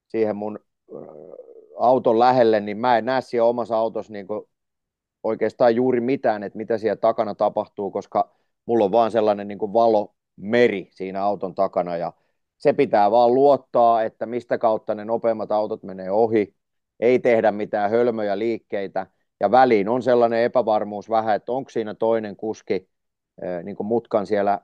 siihen 0.08 0.36
mun 0.36 0.60
auton 1.78 2.20
lähelle, 2.20 2.60
niin 2.60 2.78
mä 2.78 2.98
en 2.98 3.06
näe 3.06 3.22
siellä 3.22 3.50
omassa 3.50 3.78
autossa 3.78 4.14
niin 4.14 4.28
oikeastaan 5.24 5.76
juuri 5.76 6.02
mitään, 6.02 6.44
että 6.44 6.58
mitä 6.58 6.78
siellä 6.78 6.96
takana 6.96 7.36
tapahtuu, 7.36 7.92
koska 7.92 8.36
mulla 8.66 8.86
on 8.86 8.92
vaan 8.92 9.12
sellainen 9.12 9.48
niin 9.48 9.60
valomeri 9.60 10.88
siinä 10.92 11.24
auton 11.24 11.56
takana 11.56 11.98
ja 11.98 12.14
se 12.66 12.74
pitää 12.74 13.12
vaan 13.12 13.34
luottaa, 13.34 14.04
että 14.04 14.26
mistä 14.26 14.58
kautta 14.58 14.96
ne 14.96 15.06
nopeimmat 15.06 15.52
autot 15.52 15.84
menee 15.84 16.12
ohi, 16.12 16.56
ei 17.00 17.20
tehdä 17.20 17.52
mitään 17.52 17.90
hölmöjä 17.90 18.40
liikkeitä. 18.40 19.08
Ja 19.40 19.52
väliin 19.52 19.90
on 19.90 20.02
sellainen 20.04 20.44
epävarmuus 20.44 21.10
vähän, 21.10 21.36
että 21.36 21.52
onko 21.52 21.70
siinä 21.70 21.94
toinen 21.94 22.36
kuski 22.36 22.90
niin 23.64 23.76
kuin 23.76 23.88
mutkan 23.88 24.26
siellä 24.26 24.62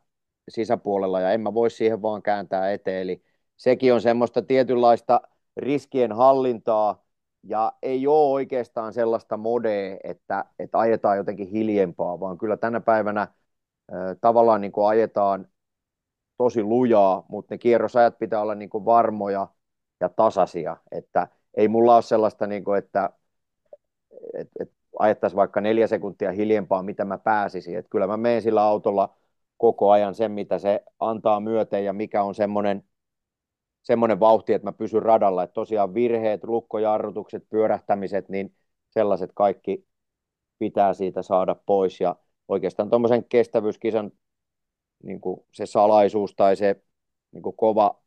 sisäpuolella. 0.49 1.19
Ja 1.19 1.31
en 1.31 1.41
mä 1.41 1.53
voi 1.53 1.69
siihen 1.69 2.01
vaan 2.01 2.21
kääntää 2.21 2.71
eteen, 2.71 3.01
eli 3.01 3.23
sekin 3.57 3.93
on 3.93 4.01
semmoista 4.01 4.41
tietynlaista 4.41 5.21
riskien 5.57 6.11
hallintaa. 6.11 7.05
Ja 7.43 7.73
ei 7.81 8.07
ole 8.07 8.31
oikeastaan 8.31 8.93
sellaista 8.93 9.37
modea, 9.37 9.97
että, 10.03 10.45
että 10.59 10.79
ajetaan 10.79 11.17
jotenkin 11.17 11.47
hiljempaa, 11.47 12.19
vaan 12.19 12.37
kyllä 12.37 12.57
tänä 12.57 12.79
päivänä 12.79 13.27
tavallaan 14.21 14.61
niin 14.61 14.71
kuin 14.71 14.87
ajetaan 14.87 15.47
tosi 16.41 16.63
lujaa, 16.63 17.25
mutta 17.29 17.53
ne 17.53 17.57
kierrosajat 17.57 18.17
pitää 18.19 18.41
olla 18.41 18.55
niin 18.55 18.69
kuin 18.69 18.85
varmoja 18.85 19.47
ja 19.99 20.09
tasaisia, 20.09 20.77
että 20.91 21.27
ei 21.53 21.67
mulla 21.67 21.95
ole 21.95 22.01
sellaista, 22.01 22.47
niin 22.47 22.63
kuin, 22.63 22.79
että, 22.79 23.09
että, 24.33 24.51
että 24.59 24.75
ajettaisiin 24.99 25.37
vaikka 25.37 25.61
neljä 25.61 25.87
sekuntia 25.87 26.31
hiljempaa, 26.31 26.83
mitä 26.83 27.05
mä 27.05 27.17
pääsisin, 27.17 27.77
että 27.77 27.89
kyllä 27.89 28.07
mä 28.07 28.17
menen 28.17 28.41
sillä 28.41 28.63
autolla 28.63 29.15
koko 29.57 29.91
ajan 29.91 30.15
sen, 30.15 30.31
mitä 30.31 30.59
se 30.59 30.83
antaa 30.99 31.39
myöten 31.39 31.85
ja 31.85 31.93
mikä 31.93 32.23
on 32.23 32.35
semmoinen, 32.35 32.83
semmoinen 33.83 34.19
vauhti, 34.19 34.53
että 34.53 34.67
mä 34.67 34.71
pysyn 34.71 35.01
radalla, 35.01 35.43
että 35.43 35.53
tosiaan 35.53 35.93
virheet, 35.93 36.43
lukkojarrutukset, 36.43 37.49
pyörähtämiset, 37.49 38.29
niin 38.29 38.55
sellaiset 38.89 39.31
kaikki 39.35 39.85
pitää 40.59 40.93
siitä 40.93 41.21
saada 41.21 41.55
pois. 41.65 42.01
Ja 42.01 42.15
oikeastaan 42.47 42.89
tuommoisen 42.89 43.23
kestävyyskisan 43.23 44.11
niin 45.03 45.21
kuin 45.21 45.45
se 45.51 45.65
salaisuus 45.65 46.35
tai 46.35 46.55
se 46.55 46.81
niin 47.31 47.43
kuin 47.43 47.55
kova 47.55 48.01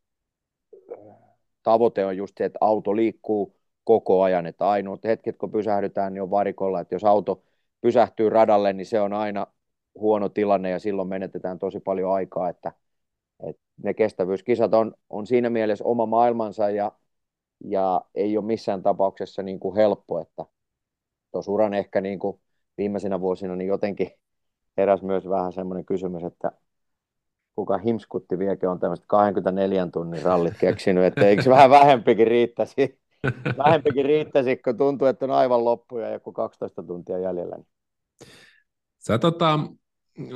tavoite 1.62 2.06
on 2.06 2.16
just 2.16 2.34
se, 2.38 2.44
että 2.44 2.58
auto 2.60 2.96
liikkuu 2.96 3.56
koko 3.84 4.22
ajan, 4.22 4.46
että 4.46 4.68
ainoat 4.68 5.04
hetket, 5.04 5.36
kun 5.38 5.52
pysähdytään, 5.52 6.14
niin 6.14 6.22
on 6.22 6.30
varikolla, 6.30 6.80
että 6.80 6.94
jos 6.94 7.04
auto 7.04 7.42
pysähtyy 7.80 8.30
radalle, 8.30 8.72
niin 8.72 8.86
se 8.86 9.00
on 9.00 9.12
aina 9.12 9.46
huono 9.94 10.28
tilanne 10.28 10.70
ja 10.70 10.78
silloin 10.78 11.08
menetetään 11.08 11.58
tosi 11.58 11.80
paljon 11.80 12.12
aikaa, 12.12 12.48
että, 12.48 12.72
että 13.48 13.62
ne 13.82 13.94
kestävyyskisat 13.94 14.74
on, 14.74 14.94
on 15.10 15.26
siinä 15.26 15.50
mielessä 15.50 15.84
oma 15.84 16.06
maailmansa 16.06 16.70
ja, 16.70 16.92
ja 17.64 18.04
ei 18.14 18.36
ole 18.36 18.46
missään 18.46 18.82
tapauksessa 18.82 19.42
niin 19.42 19.60
kuin 19.60 19.76
helppo, 19.76 20.20
että 20.20 20.44
tuossa 21.32 21.52
uran 21.52 21.74
ehkä 21.74 22.00
niin 22.00 22.18
kuin 22.18 22.40
viimeisinä 22.78 23.20
vuosina 23.20 23.56
niin 23.56 23.68
jotenkin 23.68 24.10
heräs 24.76 25.02
myös 25.02 25.28
vähän 25.28 25.52
semmoinen 25.52 25.84
kysymys, 25.84 26.24
että 26.24 26.52
kuka 27.54 27.78
himskutti 27.78 28.38
vieläkin 28.38 28.68
on 28.68 28.80
tämmöistä 28.80 29.06
24 29.08 29.87
tunnin 29.92 30.23
rallit 30.23 30.54
keksinyt, 30.58 31.04
että 31.04 31.26
eikö 31.26 31.50
vähän 31.50 31.70
vähempikin 31.70 32.26
riittäisi, 32.26 33.00
vähempikin 33.64 34.04
riittäisi, 34.04 34.56
kun 34.56 34.76
tuntuu, 34.76 35.08
että 35.08 35.25
on 35.25 35.30
aivan 35.30 35.64
loppu 35.64 35.99
ja 35.99 36.12
joku 36.12 36.32
12 36.32 36.82
tuntia 36.82 37.18
jäljellä. 37.18 37.56
Sä 38.99 39.18
tota, 39.18 39.58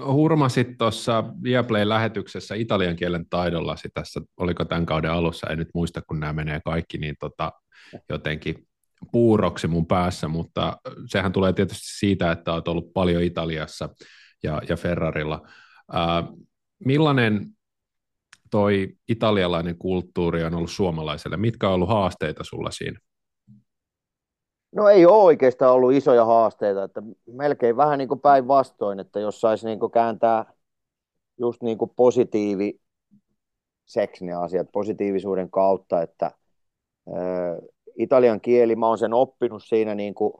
hurmasit 0.06 0.78
tuossa 0.78 1.24
Viaplay-lähetyksessä 1.42 2.54
italian 2.54 2.96
kielen 2.96 3.26
taidollasi 3.30 3.88
tässä, 3.94 4.20
oliko 4.36 4.64
tämän 4.64 4.86
kauden 4.86 5.10
alussa, 5.10 5.46
en 5.50 5.58
nyt 5.58 5.68
muista, 5.74 6.02
kun 6.02 6.20
nämä 6.20 6.32
menee 6.32 6.60
kaikki, 6.64 6.98
niin 6.98 7.16
tota, 7.20 7.52
jotenkin 8.08 8.68
puuroksi 9.12 9.68
mun 9.68 9.86
päässä, 9.86 10.28
mutta 10.28 10.76
sehän 11.06 11.32
tulee 11.32 11.52
tietysti 11.52 11.98
siitä, 11.98 12.32
että 12.32 12.52
olet 12.52 12.68
ollut 12.68 12.92
paljon 12.92 13.22
Italiassa 13.22 13.88
ja, 14.42 14.62
ja 14.68 14.76
Ferrarilla. 14.76 15.48
Ää, 15.92 16.24
millainen 16.84 17.46
toi 18.50 18.88
italialainen 19.08 19.78
kulttuuri 19.78 20.44
on 20.44 20.54
ollut 20.54 20.70
suomalaiselle? 20.70 21.36
Mitkä 21.36 21.68
on 21.68 21.74
ollut 21.74 21.88
haasteita 21.88 22.44
sulla 22.44 22.70
siinä? 22.70 23.00
No 24.72 24.88
ei 24.88 25.06
ole 25.06 25.22
oikeastaan 25.22 25.74
ollut 25.74 25.92
isoja 25.92 26.24
haasteita, 26.24 26.84
että 26.84 27.02
melkein 27.26 27.76
vähän 27.76 27.98
niin 27.98 28.08
kuin 28.08 28.20
päinvastoin, 28.20 29.00
että 29.00 29.20
jos 29.20 29.40
saisi 29.40 29.66
niin 29.66 29.80
kuin 29.80 29.92
kääntää 29.92 30.52
just 31.38 31.62
niin 31.62 31.78
kuin 31.78 31.90
positiivi 31.96 32.80
ne 34.20 34.34
asiat 34.34 34.72
positiivisuuden 34.72 35.50
kautta, 35.50 36.02
että 36.02 36.26
ä, 36.26 36.32
italian 37.98 38.40
kieli, 38.40 38.76
mä 38.76 38.88
oon 38.88 38.98
sen 38.98 39.14
oppinut 39.14 39.64
siinä 39.64 39.94
niin 39.94 40.14
kuin 40.14 40.32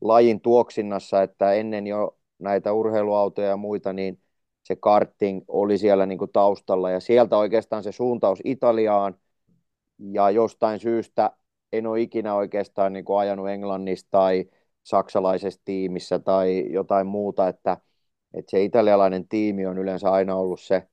lajin 0.00 0.40
tuoksinnassa, 0.40 1.22
että 1.22 1.52
ennen 1.52 1.86
jo 1.86 2.18
näitä 2.38 2.72
urheiluautoja 2.72 3.48
ja 3.48 3.56
muita, 3.56 3.92
niin 3.92 4.20
se 4.64 4.76
karting 4.76 5.42
oli 5.48 5.78
siellä 5.78 6.06
niin 6.06 6.18
kuin 6.18 6.32
taustalla 6.32 6.90
ja 6.90 7.00
sieltä 7.00 7.36
oikeastaan 7.36 7.82
se 7.82 7.92
suuntaus 7.92 8.40
Italiaan. 8.44 9.14
Ja 10.12 10.30
jostain 10.30 10.80
syystä 10.80 11.30
en 11.72 11.86
ole 11.86 12.00
ikinä 12.00 12.34
oikeastaan 12.34 12.92
niin 12.92 13.04
kuin 13.04 13.18
ajanut 13.18 13.48
Englannissa 13.48 14.06
tai 14.10 14.44
saksalaisessa 14.82 15.60
tiimissä 15.64 16.18
tai 16.18 16.72
jotain 16.72 17.06
muuta, 17.06 17.48
että, 17.48 17.76
että 18.34 18.50
se 18.50 18.64
italialainen 18.64 19.28
tiimi 19.28 19.66
on 19.66 19.78
yleensä 19.78 20.10
aina 20.10 20.34
ollut 20.34 20.60
se 20.60 20.88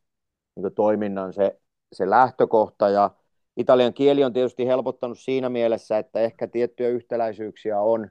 niin 0.55 0.73
toiminnan 0.75 1.33
se, 1.33 1.59
se 1.93 2.09
lähtökohta. 2.09 2.89
Ja 2.89 3.11
Italian 3.57 3.93
kieli 3.93 4.23
on 4.23 4.33
tietysti 4.33 4.67
helpottanut 4.67 5.19
siinä 5.19 5.49
mielessä, 5.49 5.97
että 5.97 6.19
ehkä 6.19 6.47
tiettyjä 6.47 6.89
yhtäläisyyksiä 6.89 7.81
on 7.81 8.09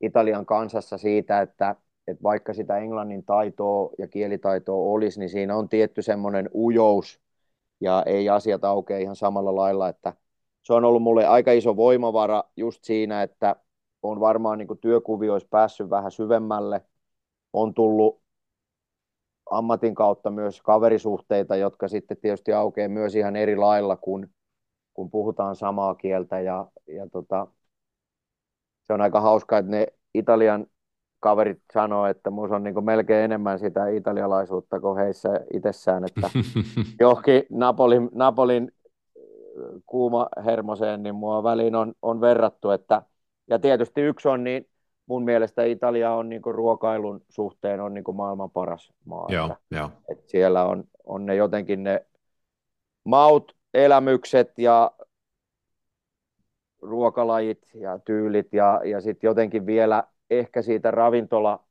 Italian 0.00 0.46
kansassa 0.46 0.98
siitä, 0.98 1.40
että 1.40 1.76
että 2.06 2.22
vaikka 2.22 2.54
sitä 2.54 2.78
englannin 2.78 3.24
taitoa 3.24 3.90
ja 3.98 4.08
kielitaitoa 4.08 4.92
olisi, 4.92 5.18
niin 5.18 5.28
siinä 5.30 5.56
on 5.56 5.68
tietty 5.68 6.02
semmoinen 6.02 6.50
ujous 6.54 7.20
ja 7.80 8.02
ei 8.06 8.28
asiat 8.28 8.64
aukea 8.64 8.98
ihan 8.98 9.16
samalla 9.16 9.56
lailla, 9.56 9.88
että 9.88 10.12
se 10.62 10.72
on 10.72 10.84
ollut 10.84 11.02
mulle 11.02 11.26
aika 11.26 11.52
iso 11.52 11.76
voimavara 11.76 12.44
just 12.56 12.84
siinä, 12.84 13.22
että 13.22 13.56
on 14.02 14.20
varmaan 14.20 14.58
niin 14.58 14.78
työkuvioissa 14.80 15.48
päässyt 15.50 15.90
vähän 15.90 16.10
syvemmälle, 16.10 16.80
on 17.52 17.74
tullut 17.74 18.22
ammatin 19.50 19.94
kautta 19.94 20.30
myös 20.30 20.62
kaverisuhteita, 20.62 21.56
jotka 21.56 21.88
sitten 21.88 22.16
tietysti 22.16 22.52
aukeaa 22.52 22.88
myös 22.88 23.14
ihan 23.14 23.36
eri 23.36 23.56
lailla, 23.56 23.96
kun, 23.96 24.30
kun 24.94 25.10
puhutaan 25.10 25.56
samaa 25.56 25.94
kieltä 25.94 26.40
ja, 26.40 26.66
ja 26.86 27.08
tota, 27.08 27.46
se 28.82 28.92
on 28.92 29.00
aika 29.00 29.20
hauskaa, 29.20 29.58
että 29.58 29.70
ne 29.70 29.86
Italian 30.14 30.66
kaverit 31.22 31.62
sanoo, 31.72 32.06
että 32.06 32.30
minussa 32.30 32.56
on 32.56 32.62
niin 32.62 32.84
melkein 32.84 33.24
enemmän 33.24 33.58
sitä 33.58 33.88
italialaisuutta 33.88 34.80
kuin 34.80 34.98
heissä 34.98 35.28
itsessään, 35.54 36.04
että 36.04 36.30
johonkin 37.00 37.42
Napolin, 37.50 38.10
Napolin 38.14 38.72
kuuma 39.86 40.28
hermoseen, 40.44 41.02
niin 41.02 41.14
mua 41.14 41.42
väliin 41.42 41.74
on, 41.74 41.94
on 42.02 42.20
verrattu, 42.20 42.70
että 42.70 43.02
ja 43.50 43.58
tietysti 43.58 44.00
yksi 44.00 44.28
on, 44.28 44.44
niin 44.44 44.68
mun 45.06 45.24
mielestä 45.24 45.64
Italia 45.64 46.12
on 46.12 46.28
niin 46.28 46.42
ruokailun 46.44 47.20
suhteen 47.28 47.80
on 47.80 47.94
niin 47.94 48.04
maailman 48.14 48.50
paras 48.50 48.92
maa. 49.04 49.26
Joo, 49.28 49.46
että, 49.46 49.58
jo. 49.70 49.90
että 50.08 50.24
siellä 50.26 50.64
on, 50.64 50.84
on 51.04 51.26
ne 51.26 51.34
jotenkin 51.34 51.82
ne 51.82 52.06
maut, 53.04 53.56
elämykset 53.74 54.58
ja 54.58 54.90
ruokalajit 56.82 57.68
ja 57.74 57.98
tyylit 57.98 58.52
ja, 58.52 58.80
ja 58.84 59.00
sitten 59.00 59.28
jotenkin 59.28 59.66
vielä 59.66 60.04
ehkä 60.38 60.62
siitä 60.62 60.90
ravintola 60.90 61.64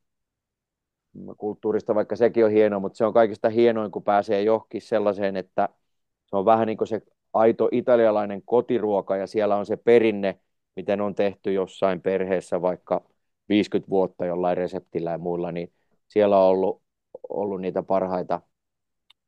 kulttuurista, 1.36 1.94
vaikka 1.94 2.16
sekin 2.16 2.44
on 2.44 2.50
hienoa, 2.50 2.80
mutta 2.80 2.96
se 2.96 3.04
on 3.06 3.12
kaikista 3.12 3.48
hienoin, 3.48 3.90
kun 3.90 4.02
pääsee 4.02 4.42
johonkin 4.42 4.82
sellaiseen, 4.82 5.36
että 5.36 5.68
se 6.26 6.36
on 6.36 6.44
vähän 6.44 6.66
niin 6.66 6.78
kuin 6.78 6.88
se 6.88 7.02
aito 7.32 7.68
italialainen 7.72 8.42
kotiruoka 8.44 9.16
ja 9.16 9.26
siellä 9.26 9.56
on 9.56 9.66
se 9.66 9.76
perinne, 9.76 10.40
miten 10.76 11.00
on 11.00 11.14
tehty 11.14 11.52
jossain 11.52 12.00
perheessä 12.00 12.62
vaikka 12.62 13.04
50 13.48 13.90
vuotta 13.90 14.26
jollain 14.26 14.56
reseptillä 14.56 15.10
ja 15.10 15.18
muilla, 15.18 15.52
niin 15.52 15.72
siellä 16.08 16.38
on 16.38 16.50
ollut, 16.50 16.82
ollut 17.28 17.60
niitä 17.60 17.82
parhaita, 17.82 18.40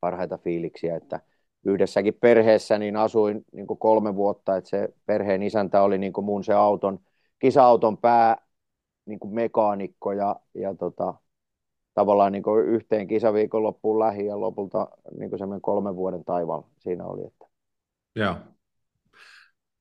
parhaita 0.01 0.39
fiiliksiä, 0.39 0.97
että 0.97 1.21
yhdessäkin 1.65 2.15
perheessä 2.15 2.79
niin 2.79 2.97
asuin 2.97 3.45
niin 3.53 3.67
kuin 3.67 3.79
kolme 3.79 4.17
vuotta, 4.17 4.57
että 4.57 4.71
se 4.71 4.89
perheen 5.07 5.43
isäntä 5.43 5.83
oli 5.83 5.99
niin 5.99 6.13
kuin 6.13 6.25
mun 6.25 6.45
se 6.45 6.55
auton, 6.55 6.99
kisa-auton 7.39 7.99
pää 7.99 8.44
niin 9.07 9.19
kuin 9.19 9.35
mekaanikko 9.35 10.13
ja, 10.13 10.37
ja 10.55 10.75
tota, 10.75 11.15
tavallaan 11.95 12.33
niin 12.33 12.43
kuin 12.43 12.65
yhteen 12.65 13.09
loppuun 13.53 13.99
lähi 13.99 14.27
ja 14.27 14.41
lopulta 14.41 14.89
niin 15.19 15.31
kuin 15.31 15.39
semmoinen 15.39 15.63
kolmen 15.63 15.97
vuoden 15.97 16.25
taival 16.25 16.63
siinä 16.79 17.05
oli. 17.05 17.27
Että. 17.27 17.47
Joo. 18.17 18.37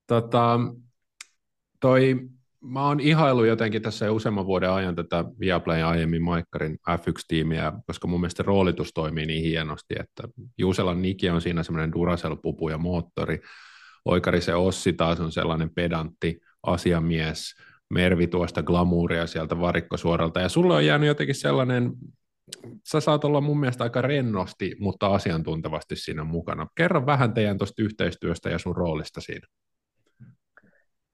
Tota, 0.07 0.59
toi, 1.79 2.15
mä 2.61 2.87
oon 2.87 2.99
ihailu 2.99 3.43
jotenkin 3.43 3.81
tässä 3.81 4.05
jo 4.05 4.15
useamman 4.15 4.45
vuoden 4.45 4.71
ajan 4.71 4.95
tätä 4.95 5.25
Viaplayn 5.39 5.85
aiemmin 5.85 6.21
Maikkarin 6.21 6.77
F1-tiimiä, 6.89 7.73
koska 7.87 8.07
mun 8.07 8.19
mielestä 8.19 8.43
roolitus 8.43 8.91
toimii 8.93 9.25
niin 9.25 9.43
hienosti, 9.43 9.95
että 9.99 10.23
Juuselan 10.57 11.01
Niki 11.01 11.29
on 11.29 11.41
siinä 11.41 11.63
semmoinen 11.63 11.93
Duracell-pupu 11.93 12.69
ja 12.69 12.77
moottori, 12.77 13.41
Oikarisen 14.05 14.57
Ossi 14.57 14.93
taas 14.93 15.19
on 15.19 15.31
sellainen 15.31 15.69
pedantti 15.69 16.39
asiamies, 16.63 17.55
Mervi 17.93 18.27
tuosta 18.27 18.63
glamouria 18.63 19.27
sieltä 19.27 19.59
varikkosuoralta, 19.59 20.39
ja 20.39 20.49
sulle 20.49 20.73
on 20.73 20.85
jäänyt 20.85 21.07
jotenkin 21.07 21.35
sellainen, 21.35 21.91
sä 22.91 22.99
saat 22.99 23.25
olla 23.25 23.41
mun 23.41 23.59
mielestä 23.59 23.83
aika 23.83 24.01
rennosti, 24.01 24.75
mutta 24.79 25.07
asiantuntevasti 25.07 25.95
siinä 25.95 26.23
mukana. 26.23 26.67
Kerro 26.75 27.05
vähän 27.05 27.33
teidän 27.33 27.57
tuosta 27.57 27.81
yhteistyöstä 27.83 28.49
ja 28.49 28.59
sun 28.59 28.75
roolista 28.75 29.21
siinä. 29.21 29.47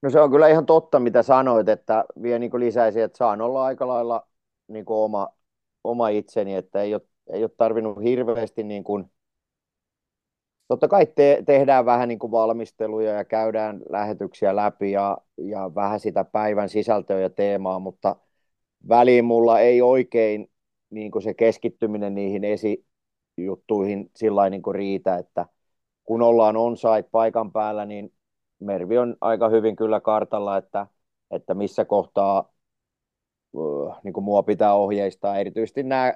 No 0.02 0.10
se 0.10 0.20
on 0.20 0.32
kyllä 0.32 0.48
ihan 0.48 0.66
totta, 0.66 1.00
mitä 1.00 1.24
sanoit, 1.24 1.70
että 1.70 2.06
vielä 2.22 2.40
niin 2.40 2.52
lisäisi, 2.60 3.02
että 3.02 3.18
saan 3.18 3.42
olla 3.42 3.66
aika 3.66 3.88
lailla 3.88 4.28
niin 4.68 4.86
oma, 4.88 5.28
oma 5.84 6.10
itseni, 6.10 6.56
että 6.56 6.82
ei 6.82 6.94
ole, 6.94 7.02
ei 7.34 7.44
ole 7.44 7.52
tarvinnut 7.58 8.04
hirveästi 8.04 8.64
niin 8.64 8.84
kuin, 8.84 9.12
totta 10.70 10.88
kai 10.88 11.06
te, 11.06 11.44
tehdään 11.46 11.86
vähän 11.86 12.10
niin 12.10 12.20
kuin 12.20 12.32
valmisteluja 12.32 13.12
ja 13.14 13.26
käydään 13.26 13.82
lähetyksiä 13.90 14.56
läpi 14.56 14.92
ja, 14.92 15.18
ja 15.38 15.76
vähän 15.76 16.00
sitä 16.00 16.24
päivän 16.24 16.70
sisältöä 16.70 17.20
ja 17.20 17.30
teemaa, 17.30 17.80
mutta 17.80 18.16
väliin 18.90 19.26
mulla 19.26 19.60
ei 19.60 19.82
oikein 19.82 20.52
niin 20.90 21.12
kuin 21.12 21.22
se 21.24 21.34
keskittyminen 21.34 22.16
niihin 22.16 22.44
esijuttuihin 22.44 24.12
sillä 24.16 24.50
niin 24.50 24.62
kuin 24.62 24.76
riitä, 24.76 25.18
että 25.18 25.46
kun 26.06 26.22
ollaan 26.22 26.58
on-site 26.58 27.10
paikan 27.12 27.52
päällä, 27.52 27.86
niin 27.86 28.14
Mervi 28.60 28.98
on 28.98 29.16
aika 29.22 29.50
hyvin 29.50 29.76
kyllä 29.76 30.00
kartalla, 30.02 30.58
että, 30.58 30.88
että 31.32 31.54
missä 31.54 31.86
kohtaa 31.86 32.54
niin 34.04 34.14
kuin 34.14 34.24
mua 34.24 34.44
pitää 34.44 34.74
ohjeistaa. 34.74 35.38
Erityisesti 35.38 35.84
nämä 35.84 36.14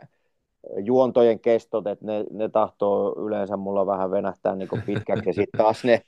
juontojen 0.77 1.39
kestot, 1.39 1.88
että 1.88 2.05
ne, 2.05 2.25
ne 2.32 2.50
tahtoo 2.50 3.25
yleensä 3.25 3.58
mulla 3.58 3.86
vähän 3.86 4.12
venähtää 4.12 4.55
niin 4.55 4.70
pitkäksi. 4.86 5.29
Ja 5.29 5.34
sitten 5.34 5.58
taas 5.58 5.84
ne 5.84 6.01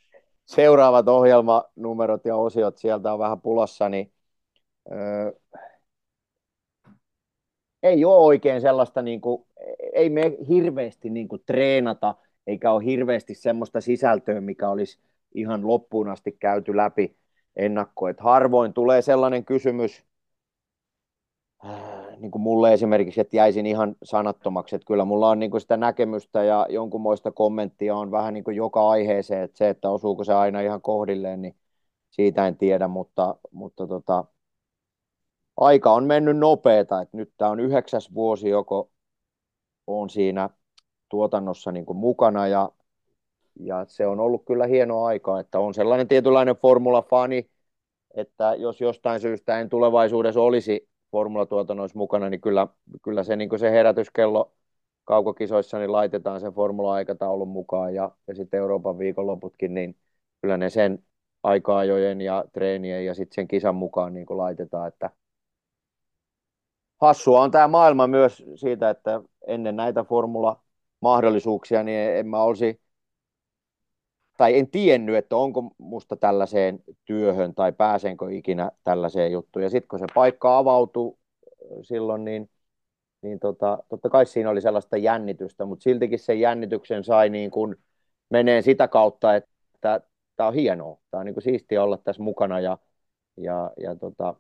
seuraavat 0.45 1.07
ohjelmanumerot 1.07 2.25
ja 2.25 2.35
osiot 2.35 2.77
sieltä 2.77 3.13
on 3.13 3.19
vähän 3.19 3.41
pulassa, 3.41 3.89
niin 3.89 4.11
öö, 4.91 5.31
ei 7.83 8.05
ole 8.05 8.25
oikein 8.25 8.61
sellaista, 8.61 9.01
niin 9.01 9.21
kuin, 9.21 9.45
ei 9.93 10.09
me 10.09 10.37
hirveästi 10.49 11.09
niin 11.09 11.27
kuin, 11.27 11.41
treenata, 11.45 12.15
eikä 12.47 12.71
ole 12.71 12.85
hirveästi 12.85 13.35
semmoista 13.35 13.81
sisältöä, 13.81 14.41
mikä 14.41 14.69
olisi 14.69 14.99
ihan 15.35 15.67
loppuun 15.67 16.09
asti 16.09 16.31
käyty 16.31 16.77
läpi 16.77 17.17
ennakko. 17.55 18.07
Et 18.07 18.19
harvoin 18.19 18.73
tulee 18.73 19.01
sellainen 19.01 19.45
kysymys, 19.45 20.03
niin 22.17 22.31
kuin 22.31 22.41
mulle 22.41 22.73
esimerkiksi, 22.73 23.21
että 23.21 23.37
jäisin 23.37 23.65
ihan 23.65 23.95
sanattomaksi, 24.03 24.75
että 24.75 24.85
kyllä 24.85 25.05
mulla 25.05 25.29
on 25.29 25.39
niin 25.39 25.51
kuin 25.51 25.61
sitä 25.61 25.77
näkemystä 25.77 26.43
ja 26.43 26.67
jonkunmoista 26.69 27.31
kommenttia 27.31 27.95
on 27.95 28.11
vähän 28.11 28.33
niin 28.33 28.43
kuin 28.43 28.57
joka 28.57 28.89
aiheeseen, 28.89 29.43
että 29.43 29.57
se, 29.57 29.69
että 29.69 29.89
osuuko 29.89 30.23
se 30.23 30.33
aina 30.33 30.61
ihan 30.61 30.81
kohdilleen, 30.81 31.41
niin 31.41 31.55
siitä 32.11 32.47
en 32.47 32.57
tiedä, 32.57 32.87
mutta, 32.87 33.35
mutta 33.51 33.87
tota, 33.87 34.25
aika 35.57 35.93
on 35.93 36.03
mennyt 36.03 36.37
nopeeta, 36.37 37.01
että 37.01 37.17
nyt 37.17 37.33
tämä 37.37 37.51
on 37.51 37.59
yhdeksäs 37.59 38.13
vuosi, 38.13 38.49
joko 38.49 38.89
on 39.87 40.09
siinä 40.09 40.49
tuotannossa 41.09 41.71
niin 41.71 41.85
kuin 41.85 41.97
mukana 41.97 42.47
ja 42.47 42.71
ja 43.59 43.85
se 43.87 44.07
on 44.07 44.19
ollut 44.19 44.45
kyllä 44.45 44.67
hieno 44.67 45.03
aika, 45.03 45.39
että 45.39 45.59
on 45.59 45.73
sellainen 45.73 46.07
tietynlainen 46.07 46.55
formula-fani, 46.55 47.49
että 48.13 48.55
jos 48.55 48.81
jostain 48.81 49.19
syystä 49.19 49.59
en 49.59 49.69
tulevaisuudessa 49.69 50.41
olisi 50.41 50.89
formulatuotannoissa 51.15 51.97
mukana, 51.99 52.29
niin 52.29 52.41
kyllä, 52.41 52.67
kyllä 53.03 53.23
se, 53.23 53.35
niin 53.35 53.59
se 53.59 53.71
herätyskello 53.71 54.53
kaukokisoissa 55.05 55.79
niin 55.79 55.91
laitetaan 55.91 56.39
sen 56.39 56.53
formula-aikataulun 56.53 57.47
mukaan 57.47 57.95
ja, 57.95 58.11
ja 58.27 58.35
sitten 58.35 58.57
Euroopan 58.57 58.99
viikonloputkin, 58.99 59.73
niin 59.73 59.95
kyllä 60.41 60.57
ne 60.57 60.69
sen 60.69 61.03
aika-ajojen 61.43 62.21
ja 62.21 62.45
treenien 62.53 63.05
ja 63.05 63.13
sitten 63.13 63.35
sen 63.35 63.47
kisan 63.47 63.75
mukaan 63.75 64.13
niin 64.13 64.25
laitetaan, 64.29 64.87
että 64.87 65.09
hassua 67.01 67.41
on 67.41 67.51
tämä 67.51 67.67
maailma 67.67 68.07
myös 68.07 68.43
siitä, 68.55 68.89
että 68.89 69.21
ennen 69.47 69.75
näitä 69.75 70.03
formula-mahdollisuuksia, 70.03 71.83
niin 71.83 71.99
en 71.99 72.27
mä 72.27 72.43
olisi 72.43 72.81
tai 74.37 74.57
en 74.59 74.67
tiennyt, 74.69 75.15
että 75.15 75.35
onko 75.35 75.71
musta 75.77 76.15
tällaiseen 76.15 76.79
työhön 77.05 77.55
tai 77.55 77.71
pääsenkö 77.71 78.31
ikinä 78.31 78.71
tällaiseen 78.83 79.31
juttuun. 79.31 79.63
Ja 79.63 79.69
sitten 79.69 79.87
kun 79.87 79.99
se 79.99 80.05
paikka 80.13 80.57
avautui 80.57 81.17
silloin, 81.81 82.25
niin, 82.25 82.49
niin 83.21 83.39
tota, 83.39 83.77
totta 83.89 84.09
kai 84.09 84.25
siinä 84.25 84.49
oli 84.49 84.61
sellaista 84.61 84.97
jännitystä, 84.97 85.65
mutta 85.65 85.83
siltikin 85.83 86.19
sen 86.19 86.39
jännityksen 86.39 87.03
sai 87.03 87.29
niin 87.29 87.51
kuin 87.51 87.75
menee 88.29 88.61
sitä 88.61 88.87
kautta, 88.87 89.35
että 89.35 90.01
tämä 90.35 90.47
on 90.47 90.53
hienoa. 90.53 90.99
Tämä 91.11 91.19
on 91.19 91.25
niin 91.25 91.33
kuin 91.33 91.43
siistiä 91.43 91.83
olla 91.83 91.97
tässä 91.97 92.23
mukana 92.23 92.59
ja, 92.59 92.77
ja, 93.37 93.71
ja 93.77 93.95
tota, 93.95 94.35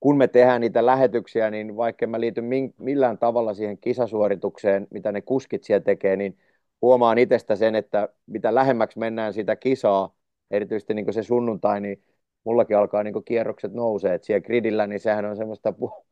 kun 0.00 0.16
me 0.16 0.28
tehdään 0.28 0.60
niitä 0.60 0.86
lähetyksiä, 0.86 1.50
niin 1.50 1.76
vaikka 1.76 2.06
mä 2.06 2.20
liityn 2.20 2.50
millään 2.78 3.18
tavalla 3.18 3.54
siihen 3.54 3.78
kisasuoritukseen, 3.78 4.86
mitä 4.90 5.12
ne 5.12 5.20
kuskit 5.20 5.64
siellä 5.64 5.84
tekee, 5.84 6.16
niin 6.16 6.38
huomaan 6.82 7.18
itsestä 7.18 7.56
sen, 7.56 7.74
että 7.74 8.08
mitä 8.26 8.54
lähemmäksi 8.54 8.98
mennään 8.98 9.32
sitä 9.32 9.56
kisaa, 9.56 10.16
erityisesti 10.50 10.94
niin 10.94 11.14
se 11.14 11.22
sunnuntai, 11.22 11.80
niin 11.80 12.02
mullakin 12.44 12.76
alkaa 12.76 13.02
niin 13.02 13.24
kierrokset 13.24 13.72
nousee. 13.72 14.14
Et 14.14 14.24
siellä 14.24 14.40
gridillä, 14.40 14.86
niin 14.86 15.00
sehän 15.00 15.24
on 15.24 15.36
semmoista 15.36 15.70
pu- 15.70 16.04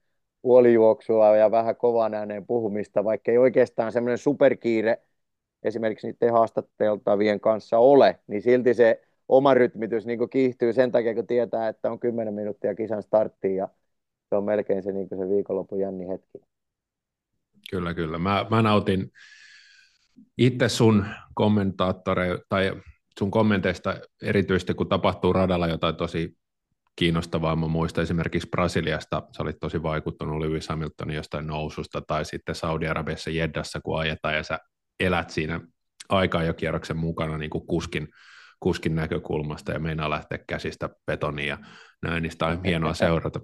puolijuoksua 0.43 1.37
ja 1.37 1.51
vähän 1.51 1.77
kovan 1.77 2.15
ääneen 2.15 2.47
puhumista, 2.47 3.05
vaikka 3.05 3.31
ei 3.31 3.39
oikeastaan 3.39 3.93
semmoinen 3.93 4.19
superkiire 4.19 5.03
esimerkiksi 5.63 6.07
niiden 6.07 6.33
haastatteltavien 6.33 7.41
kanssa 7.41 7.79
ole, 7.79 8.19
niin 8.27 8.43
silti 8.43 8.75
se 8.75 9.03
oma 9.29 9.55
rytmitys 9.55 10.07
niin 10.07 10.31
kiihtyy 10.31 10.73
sen 10.73 10.93
takia, 10.93 11.15
kun 11.15 11.27
tietää, 11.27 11.69
että 11.69 11.91
on 11.91 11.99
10 11.99 12.35
minuuttia 12.35 12.75
kisan 12.75 13.03
starttiin 13.03 13.57
ja 13.57 13.69
se 14.29 14.37
on 14.37 14.45
melkein 14.45 14.83
se, 14.83 14.93
niin 14.93 15.09
se 15.09 15.29
viikonlopun 15.29 15.81
jänni 15.81 16.09
hetki. 16.09 16.39
Kyllä, 17.71 17.95
kyllä. 17.95 18.19
Mä, 18.19 18.47
mä 18.51 18.63
nautin 18.63 19.13
itse 20.39 20.69
sun 20.69 21.07
kommentaattori 21.35 22.39
tai 22.49 22.73
sun 23.19 23.31
kommenteista 23.31 23.97
erityisesti, 24.23 24.75
kun 24.75 24.89
tapahtuu 24.89 25.33
radalla 25.33 25.69
jotain 25.69 25.97
tosi 25.97 26.37
kiinnostavaa. 26.97 27.57
Mä 27.57 27.67
muistan 27.67 28.03
esimerkiksi 28.03 28.49
Brasiliasta, 28.49 29.23
sä 29.37 29.43
olit 29.43 29.57
tosi 29.61 29.83
vaikuttunut 29.83 30.41
Lewis 30.41 30.69
Hamiltonin 30.69 31.17
jostain 31.17 31.47
noususta, 31.47 32.01
tai 32.01 32.25
sitten 32.25 32.55
Saudi-Arabiassa 32.55 33.31
Jeddassa, 33.31 33.81
kun 33.81 33.99
ajetaan 33.99 34.35
ja 34.35 34.43
sä 34.43 34.59
elät 35.01 35.31
siinä 35.31 35.61
aikaa 36.09 36.43
jo 36.43 36.55
kierroksen 36.55 36.97
mukana 36.97 37.39
niin 37.39 37.51
kuin 37.51 37.67
kuskin, 37.67 38.09
kuskin 38.61 38.95
näkökulmasta 38.95 39.73
ja 39.73 39.79
meinaa 39.79 40.11
lähteä 40.11 40.39
käsistä 40.47 40.91
betoniin 41.07 41.49
ja 41.49 41.59
näin, 42.03 42.23
niin 42.23 42.31
sitä 42.31 42.47
on 42.47 42.65
hienoa 42.65 42.95
seurata. 42.95 43.41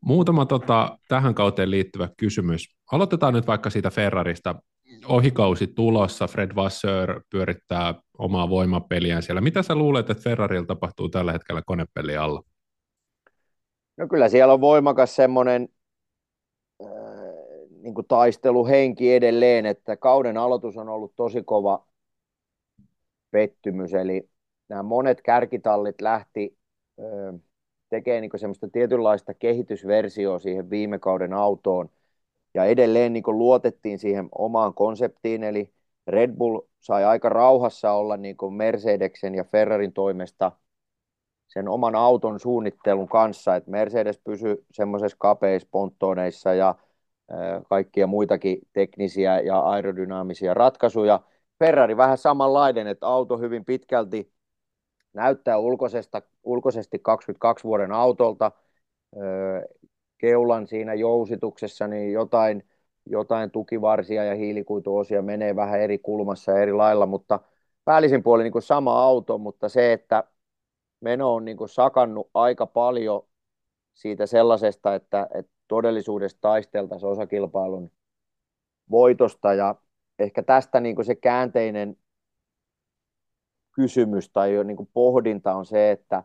Muutama 0.00 0.46
tota, 0.46 0.98
tähän 1.08 1.34
kauteen 1.34 1.70
liittyvä 1.70 2.08
kysymys. 2.16 2.76
Aloitetaan 2.92 3.34
nyt 3.34 3.46
vaikka 3.46 3.70
siitä 3.70 3.90
Ferrarista 3.90 4.54
ohikausi 5.06 5.66
tulossa, 5.66 6.26
Fred 6.26 6.54
Vasseur 6.54 7.22
pyörittää 7.30 7.94
omaa 8.18 8.48
voimapeliään 8.48 9.22
siellä. 9.22 9.40
Mitä 9.40 9.62
sä 9.62 9.74
luulet, 9.74 10.10
että 10.10 10.22
Ferrarilla 10.22 10.66
tapahtuu 10.66 11.08
tällä 11.08 11.32
hetkellä 11.32 11.62
konepeli 11.66 12.16
alla? 12.16 12.42
No 13.96 14.08
kyllä 14.08 14.28
siellä 14.28 14.52
on 14.54 14.60
voimakas 14.60 15.16
semmoinen 15.16 15.68
äh, 16.84 16.88
niin 17.82 17.94
taisteluhenki 18.08 19.14
edelleen, 19.14 19.66
että 19.66 19.96
kauden 19.96 20.36
aloitus 20.36 20.76
on 20.76 20.88
ollut 20.88 21.12
tosi 21.16 21.42
kova 21.42 21.86
pettymys, 23.30 23.94
eli 23.94 24.28
nämä 24.68 24.82
monet 24.82 25.22
kärkitallit 25.22 26.00
lähti 26.00 26.58
äh, 27.00 27.40
tekee 27.88 28.20
niin 28.20 28.30
semmoista 28.36 28.68
tietynlaista 28.68 29.34
kehitysversioa 29.34 30.38
siihen 30.38 30.70
viime 30.70 30.98
kauden 30.98 31.32
autoon. 31.32 31.88
Ja 32.54 32.64
edelleen 32.64 33.12
niin 33.12 33.22
luotettiin 33.26 33.98
siihen 33.98 34.28
omaan 34.38 34.74
konseptiin, 34.74 35.42
eli 35.42 35.72
Red 36.06 36.32
Bull 36.36 36.60
sai 36.80 37.04
aika 37.04 37.28
rauhassa 37.28 37.92
olla 37.92 38.16
niin 38.16 38.36
Mercedeksen 38.50 39.34
ja 39.34 39.44
Ferrarin 39.44 39.92
toimesta 39.92 40.52
sen 41.48 41.68
oman 41.68 41.94
auton 41.94 42.40
suunnittelun 42.40 43.08
kanssa, 43.08 43.56
että 43.56 43.70
Mercedes 43.70 44.20
pysyi 44.24 44.64
semmoisessa 44.72 45.16
kapeissa 45.20 45.68
ponttooneissa 45.70 46.54
ja 46.54 46.74
kaikkia 47.68 48.06
muitakin 48.06 48.58
teknisiä 48.72 49.40
ja 49.40 49.60
aerodynaamisia 49.60 50.54
ratkaisuja. 50.54 51.20
Ferrari 51.58 51.96
vähän 51.96 52.18
samanlainen, 52.18 52.86
että 52.86 53.06
auto 53.06 53.38
hyvin 53.38 53.64
pitkälti 53.64 54.32
näyttää 55.12 55.58
ulkoisesta, 55.58 56.22
ulkoisesti 56.42 56.98
22 56.98 57.64
vuoden 57.64 57.92
autolta. 57.92 58.52
Keulan 60.20 60.66
siinä 60.66 60.94
jousituksessa 60.94 61.88
niin 61.88 62.12
jotain, 62.12 62.64
jotain 63.06 63.50
tukivarsia 63.50 64.24
ja 64.24 64.34
hiilikuituosia 64.34 65.22
menee 65.22 65.56
vähän 65.56 65.80
eri 65.80 65.98
kulmassa 65.98 66.52
ja 66.52 66.62
eri 66.62 66.72
lailla, 66.72 67.06
mutta 67.06 67.40
päällisin 67.84 68.22
puoli 68.22 68.42
niin 68.42 68.52
kuin 68.52 68.62
sama 68.62 69.02
auto, 69.02 69.38
mutta 69.38 69.68
se, 69.68 69.92
että 69.92 70.24
meno 71.00 71.34
on 71.34 71.44
niin 71.44 71.56
kuin 71.56 71.68
sakannut 71.68 72.30
aika 72.34 72.66
paljon 72.66 73.22
siitä 73.94 74.26
sellaisesta, 74.26 74.94
että, 74.94 75.28
että 75.34 75.52
todellisuudessa 75.68 76.38
taisteltaisiin 76.40 77.10
osakilpailun 77.10 77.90
voitosta 78.90 79.54
ja 79.54 79.74
ehkä 80.18 80.42
tästä 80.42 80.80
niin 80.80 80.94
kuin 80.96 81.06
se 81.06 81.14
käänteinen 81.14 81.96
kysymys 83.72 84.30
tai 84.30 84.64
niin 84.64 84.76
kuin 84.76 84.88
pohdinta 84.92 85.54
on 85.54 85.66
se, 85.66 85.90
että 85.90 86.22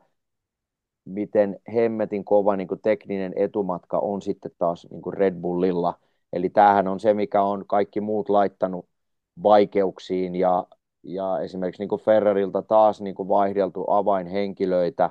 miten 1.06 1.60
hemmetin 1.74 2.26
kova 2.26 2.56
niin 2.56 2.68
kuin 2.68 2.82
tekninen 2.82 3.34
etumatka 3.36 4.00
on 4.00 4.22
sitten 4.22 4.52
taas 4.58 4.88
niin 4.92 5.02
kuin 5.02 5.14
Red 5.14 5.36
Bullilla. 5.36 6.00
Eli 6.34 6.50
tämähän 6.50 6.88
on 6.88 7.00
se, 7.00 7.14
mikä 7.14 7.42
on 7.42 7.64
kaikki 7.68 8.02
muut 8.02 8.30
laittanut 8.30 8.86
vaikeuksiin 9.44 10.36
ja, 10.36 10.68
ja 11.04 11.40
esimerkiksi 11.40 11.82
niin 11.82 11.90
kuin 11.90 12.02
Ferrarilta 12.02 12.62
taas 12.62 13.02
niin 13.02 13.16
kuin 13.16 13.30
vaihdeltu 13.30 13.86
avainhenkilöitä 13.88 15.10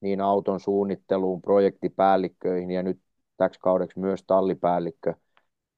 niin 0.00 0.20
auton 0.20 0.60
suunnitteluun, 0.60 1.42
projektipäällikköihin 1.42 2.70
ja 2.70 2.82
nyt 2.82 3.00
täksi 3.36 3.60
kaudeksi 3.60 3.98
myös 3.98 4.24
tallipäällikkö, 4.26 5.14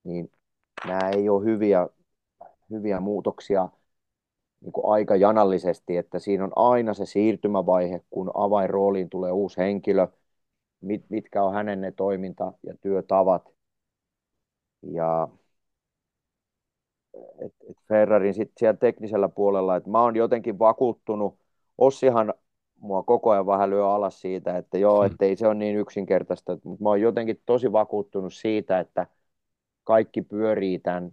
niin 0.04 0.30
nämä 0.86 1.10
ei 1.16 1.28
ole 1.28 1.44
hyviä, 1.44 1.88
hyviä 2.70 3.00
muutoksia 3.00 3.68
niin 4.60 4.72
kuin 4.72 4.92
aika 4.92 5.16
janallisesti, 5.16 5.96
että 5.96 6.18
siinä 6.18 6.44
on 6.44 6.52
aina 6.56 6.94
se 6.94 7.06
siirtymävaihe, 7.06 8.00
kun 8.10 8.30
avainrooliin 8.34 9.10
tulee 9.10 9.32
uusi 9.32 9.56
henkilö, 9.56 10.06
mit, 10.80 11.04
mitkä 11.08 11.42
on 11.42 11.54
hänen 11.54 11.80
ne 11.80 11.92
toiminta- 11.92 12.52
ja 12.62 12.74
työtavat. 12.80 13.48
Ja 14.82 15.28
et, 17.38 17.54
et 17.70 17.76
Ferrarin 17.88 18.34
sitten 18.34 18.54
siellä 18.58 18.78
teknisellä 18.78 19.28
puolella, 19.28 19.76
että 19.76 19.90
mä 19.90 20.02
oon 20.02 20.16
jotenkin 20.16 20.58
vakuuttunut, 20.58 21.38
Ossihan 21.78 22.34
mua 22.80 23.02
koko 23.02 23.30
ajan 23.30 23.46
vähän 23.46 23.70
lyö 23.70 23.88
alas 23.88 24.20
siitä, 24.20 24.56
että 24.56 24.78
joo, 24.78 25.08
hmm. 25.08 25.16
ei 25.20 25.36
se 25.36 25.46
ole 25.46 25.54
niin 25.54 25.76
yksinkertaista, 25.76 26.58
mutta 26.64 26.82
mä 26.82 26.88
oon 26.88 27.00
jotenkin 27.00 27.42
tosi 27.46 27.72
vakuuttunut 27.72 28.34
siitä, 28.34 28.80
että 28.80 29.06
kaikki 29.84 30.22
pyörii 30.22 30.78
tämän 30.78 31.12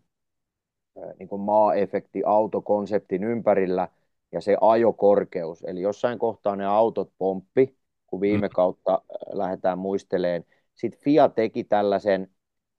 niin 1.19 1.29
kuin 1.29 1.41
maa-efekti 1.41 2.23
autokonseptin 2.25 3.23
ympärillä 3.23 3.87
ja 4.31 4.41
se 4.41 4.57
ajokorkeus. 4.61 5.63
Eli 5.63 5.81
jossain 5.81 6.19
kohtaa 6.19 6.55
ne 6.55 6.65
autot 6.65 7.11
pomppi, 7.17 7.75
kun 8.07 8.21
viime 8.21 8.47
mm. 8.47 8.53
kautta 8.53 9.01
lähdetään 9.31 9.79
muisteleen. 9.79 10.45
Sitten 10.75 11.01
FIA 11.01 11.29
teki 11.29 11.63
tällaisen 11.63 12.29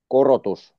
korotus, 0.09 0.75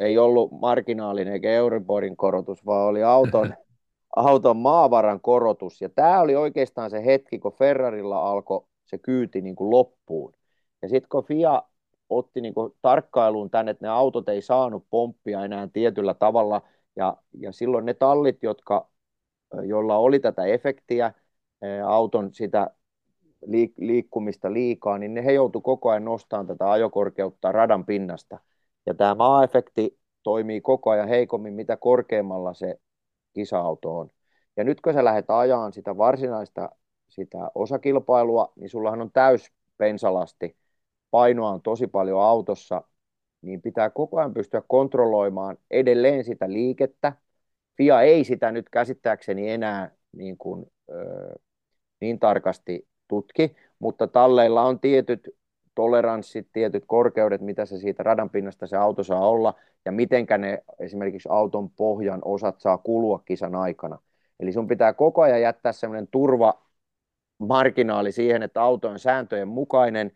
ei 0.00 0.18
ollut 0.18 0.52
marginaalinen 0.60 1.32
eikä 1.32 1.50
Euriborin 1.50 2.16
korotus, 2.16 2.66
vaan 2.66 2.88
oli 2.88 3.02
auton, 3.02 3.54
auton 4.16 4.56
maavaran 4.56 5.20
korotus. 5.20 5.80
Ja 5.80 5.88
tämä 5.88 6.20
oli 6.20 6.36
oikeastaan 6.36 6.90
se 6.90 7.04
hetki, 7.04 7.38
kun 7.38 7.52
Ferrarilla 7.52 8.30
alkoi 8.30 8.66
se 8.84 8.98
kyyti 8.98 9.40
niin 9.40 9.56
kuin 9.56 9.70
loppuun. 9.70 10.34
Ja 10.82 10.88
sitten 10.88 11.08
kun 11.08 11.24
FIA 11.24 11.62
otti 12.08 12.40
niin 12.40 12.54
kuin 12.54 12.72
tarkkailuun 12.82 13.50
tänne, 13.50 13.70
että 13.70 13.86
ne 13.86 13.90
autot 13.90 14.28
ei 14.28 14.42
saanut 14.42 14.86
pomppia 14.90 15.44
enää 15.44 15.68
tietyllä 15.72 16.14
tavalla, 16.14 16.62
ja, 16.96 17.16
ja 17.32 17.52
silloin 17.52 17.84
ne 17.84 17.94
tallit, 17.94 18.42
jotka, 18.42 18.88
joilla 19.62 19.96
oli 19.96 20.20
tätä 20.20 20.44
efektiä, 20.44 21.14
auton 21.86 22.34
sitä 22.34 22.70
liikkumista 23.76 24.52
liikaa, 24.52 24.98
niin 24.98 25.14
ne 25.14 25.24
he 25.24 25.32
joutu 25.32 25.60
koko 25.60 25.90
ajan 25.90 26.04
nostamaan 26.04 26.46
tätä 26.46 26.70
ajokorkeutta 26.70 27.52
radan 27.52 27.86
pinnasta. 27.86 28.38
Ja 28.86 28.94
tämä 28.94 29.14
maa-efekti 29.14 29.98
toimii 30.22 30.60
koko 30.60 30.90
ajan 30.90 31.08
heikommin, 31.08 31.54
mitä 31.54 31.76
korkeammalla 31.76 32.54
se 32.54 32.80
kisa-auto 33.32 33.98
on. 33.98 34.10
Ja 34.56 34.64
nyt 34.64 34.80
kun 34.80 34.92
sä 34.92 35.04
lähdet 35.04 35.30
ajaan 35.30 35.72
sitä 35.72 35.96
varsinaista 35.96 36.70
sitä 37.08 37.50
osakilpailua, 37.54 38.52
niin 38.56 38.68
sullahan 38.68 39.00
on 39.02 39.10
täys 39.12 39.52
pensalasti, 39.78 40.56
painoa 41.14 41.50
on 41.50 41.62
tosi 41.62 41.86
paljon 41.86 42.20
autossa, 42.20 42.82
niin 43.42 43.62
pitää 43.62 43.90
koko 43.90 44.18
ajan 44.18 44.34
pystyä 44.34 44.62
kontrolloimaan 44.68 45.56
edelleen 45.70 46.24
sitä 46.24 46.52
liikettä. 46.52 47.12
FIA 47.76 48.02
ei 48.02 48.24
sitä 48.24 48.52
nyt 48.52 48.70
käsittääkseni 48.70 49.50
enää 49.50 49.90
niin, 50.12 50.38
kuin, 50.38 50.66
ö, 50.90 51.34
niin 52.00 52.18
tarkasti 52.18 52.88
tutki, 53.08 53.56
mutta 53.78 54.06
talleilla 54.06 54.62
on 54.62 54.80
tietyt 54.80 55.28
toleranssit, 55.74 56.48
tietyt 56.52 56.84
korkeudet, 56.86 57.40
mitä 57.40 57.64
se 57.66 57.78
siitä 57.78 58.02
radan 58.02 58.30
pinnasta 58.30 58.66
se 58.66 58.76
auto 58.76 59.04
saa 59.04 59.28
olla, 59.28 59.54
ja 59.84 59.92
mitenkä 59.92 60.38
ne 60.38 60.62
esimerkiksi 60.78 61.28
auton 61.32 61.70
pohjan 61.70 62.20
osat 62.24 62.60
saa 62.60 62.78
kulua 62.78 63.22
kisan 63.24 63.54
aikana. 63.54 63.98
Eli 64.40 64.52
sun 64.52 64.68
pitää 64.68 64.92
koko 64.92 65.22
ajan 65.22 65.40
jättää 65.40 65.72
semmoinen 65.72 66.08
turva 66.10 66.62
marginaali 67.38 68.12
siihen, 68.12 68.42
että 68.42 68.62
auto 68.62 68.88
on 68.88 68.98
sääntöjen 68.98 69.48
mukainen, 69.48 70.12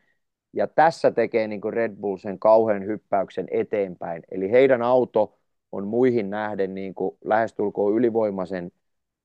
ja 0.59 0.67
tässä 0.67 1.11
tekee 1.11 1.49
niin 1.49 1.61
kuin 1.61 1.75
Red 1.75 1.97
Bull 1.97 2.17
sen 2.17 2.39
kauhean 2.39 2.87
hyppäyksen 2.87 3.47
eteenpäin. 3.51 4.23
Eli 4.31 4.51
heidän 4.51 4.83
auto 4.83 5.39
on 5.73 5.87
muihin 5.87 6.31
nähden 6.31 6.75
niin 6.75 6.95
kuin 6.95 7.19
lähestulkoon 7.25 7.95
ylivoimaisen 7.95 8.73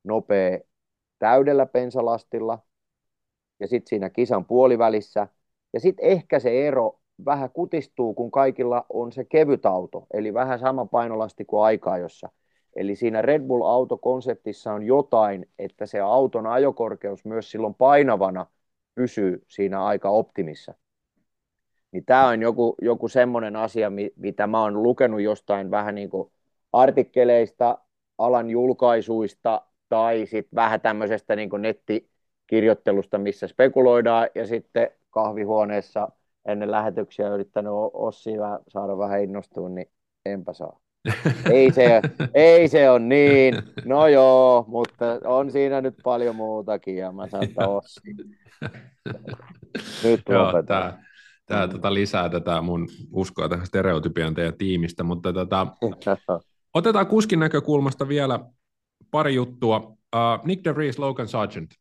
nopea 0.04 0.60
täydellä 1.20 1.66
pensalastilla 1.66 2.60
ja 3.60 3.68
sitten 3.68 3.90
siinä 3.90 4.10
kisan 4.10 4.46
puolivälissä. 4.46 5.28
Ja 5.74 5.80
sitten 5.80 6.06
ehkä 6.06 6.40
se 6.40 6.68
ero 6.68 7.00
vähän 7.26 7.50
kutistuu, 7.50 8.14
kun 8.14 8.32
kaikilla 8.32 8.86
on 8.90 9.12
se 9.12 9.24
kevyt 9.26 9.66
auto, 9.66 10.08
eli 10.14 10.34
vähän 10.34 10.60
sama 10.60 10.86
painolasti 10.86 11.46
kuin 11.46 11.64
aika-ajossa. 11.64 12.30
Eli 12.76 12.96
siinä 12.96 13.22
Red 13.22 13.42
Bull-autokonseptissa 13.42 14.74
on 14.74 14.84
jotain, 14.84 15.50
että 15.60 15.86
se 15.86 16.00
auton 16.00 16.48
ajokorkeus 16.48 17.26
myös 17.26 17.52
silloin 17.52 17.74
painavana 17.74 18.46
pysyy 18.96 19.44
siinä 19.48 19.86
aika 19.86 20.10
optimissa. 20.10 20.74
Niin 21.94 22.06
tämä 22.06 22.28
on 22.28 22.42
joku, 22.42 22.76
joku 22.82 23.08
semmoinen 23.08 23.56
asia, 23.56 23.92
mitä 24.16 24.48
mä 24.48 24.62
oon 24.62 24.84
lukenut 24.84 25.22
jostain 25.22 25.72
vähän 25.72 25.96
niin 25.96 26.10
kuin 26.10 26.32
artikkeleista, 26.74 27.78
alan 28.18 28.50
julkaisuista 28.50 29.62
tai 29.90 30.26
sitten 30.26 30.56
vähän 30.56 30.82
tämmöisestä 30.82 31.36
niin 31.36 31.50
kuin 31.50 31.62
nettikirjoittelusta, 31.62 33.18
missä 33.18 33.48
spekuloidaan 33.48 34.30
ja 34.36 34.48
sitten 34.48 34.90
kahvihuoneessa 35.10 36.12
ennen 36.46 36.72
lähetyksiä 36.72 37.30
yrittänyt 37.30 37.72
Ossi 37.94 38.32
saada 38.68 38.98
vähän 38.98 39.24
innostua, 39.24 39.70
niin 39.70 39.88
enpä 40.26 40.54
saa. 40.54 40.80
ei, 41.52 41.72
se, 41.72 42.02
ei 42.34 42.68
se 42.68 42.90
on 42.90 43.10
niin. 43.10 43.56
No 43.86 44.08
joo, 44.08 44.66
mutta 44.68 45.20
on 45.26 45.52
siinä 45.52 45.82
nyt 45.82 45.96
paljon 46.04 46.36
muutakin 46.36 46.98
ja 46.98 47.12
mä 47.12 47.28
sanon, 47.28 47.44
että 47.44 47.68
Ossi. 47.68 48.02
Nyt 50.04 50.22
lopetan. 50.30 51.00
Tämä 51.46 51.66
mm. 51.66 51.72
tota 51.72 51.94
lisää 51.94 52.30
tätä 52.30 52.62
mun 52.62 52.88
uskoa 53.12 53.50
tähän 53.50 53.66
stereotypian 53.66 54.34
teidän 54.34 54.58
tiimistä, 54.58 55.04
mutta 55.04 55.34
tota, 55.34 55.68
otetaan 56.74 57.08
kuskin 57.08 57.40
näkökulmasta 57.40 58.08
vielä 58.08 58.40
pari 59.12 59.36
juttua. 59.36 59.78
Uh, 60.16 60.46
Nick 60.46 60.64
DeVries, 60.64 61.00
Logan 61.00 61.28
Sargent. 61.28 61.72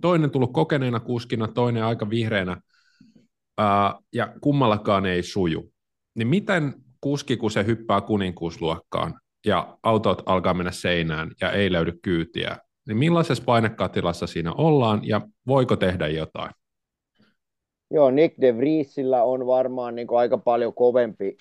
Toinen 0.00 0.30
tullut 0.30 0.52
kokeneena 0.52 1.00
kuskina, 1.00 1.48
toinen 1.48 1.84
aika 1.84 2.10
vihreänä, 2.10 2.60
uh, 3.60 4.04
ja 4.12 4.34
kummallakaan 4.40 5.06
ei 5.06 5.22
suju. 5.22 5.72
Niin 6.14 6.28
miten 6.28 6.74
kuski, 7.00 7.36
kun 7.36 7.50
se 7.50 7.66
hyppää 7.66 8.00
kuninkuusluokkaan 8.00 9.20
ja 9.46 9.78
autot 9.82 10.22
alkaa 10.26 10.54
mennä 10.54 10.72
seinään 10.72 11.30
ja 11.40 11.52
ei 11.52 11.72
löydy 11.72 11.92
kyytiä, 12.02 12.56
niin 12.86 12.96
millaisessa 12.96 13.44
painekatilassa 13.44 14.26
siinä 14.26 14.52
ollaan 14.52 15.00
ja 15.02 15.20
voiko 15.46 15.76
tehdä 15.76 16.08
jotain? 16.08 16.50
Joo, 17.90 18.10
Nick 18.10 18.40
de 18.40 18.56
Vriesillä 18.56 19.22
on 19.24 19.46
varmaan 19.46 19.94
niin 19.94 20.06
kuin 20.06 20.18
aika 20.18 20.38
paljon 20.38 20.74
kovempi 20.74 21.36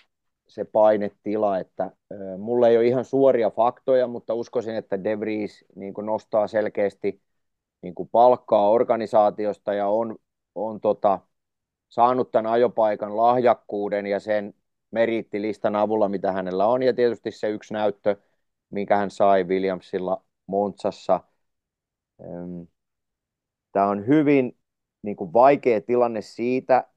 se 0.47 0.65
painetila, 0.65 1.59
että 1.59 1.91
mulla 2.37 2.67
ei 2.67 2.77
ole 2.77 2.87
ihan 2.87 3.05
suoria 3.05 3.49
faktoja, 3.49 4.07
mutta 4.07 4.33
uskoisin, 4.33 4.75
että 4.75 5.03
De 5.03 5.19
Vries 5.19 5.65
niin 5.75 5.93
kuin 5.93 6.05
nostaa 6.05 6.47
selkeästi 6.47 7.21
niin 7.81 7.95
kuin 7.95 8.09
palkkaa 8.09 8.69
organisaatiosta 8.69 9.73
ja 9.73 9.87
on 9.87 10.15
on 10.55 10.81
tota, 10.81 11.19
saanut 11.89 12.31
tämän 12.31 12.51
ajopaikan 12.51 13.17
lahjakkuuden 13.17 14.05
ja 14.07 14.19
sen 14.19 14.53
meriittilistan 14.91 15.75
avulla, 15.75 16.09
mitä 16.09 16.31
hänellä 16.31 16.67
on, 16.67 16.83
ja 16.83 16.93
tietysti 16.93 17.31
se 17.31 17.49
yksi 17.49 17.73
näyttö, 17.73 18.15
minkä 18.69 18.97
hän 18.97 19.11
sai 19.11 19.43
Williamsilla 19.43 20.23
Montsassa. 20.47 21.19
Tämä 23.71 23.87
on 23.87 24.07
hyvin 24.07 24.57
niin 25.05 25.15
kuin 25.15 25.33
vaikea 25.33 25.81
tilanne 25.81 26.21
siitä 26.21 26.87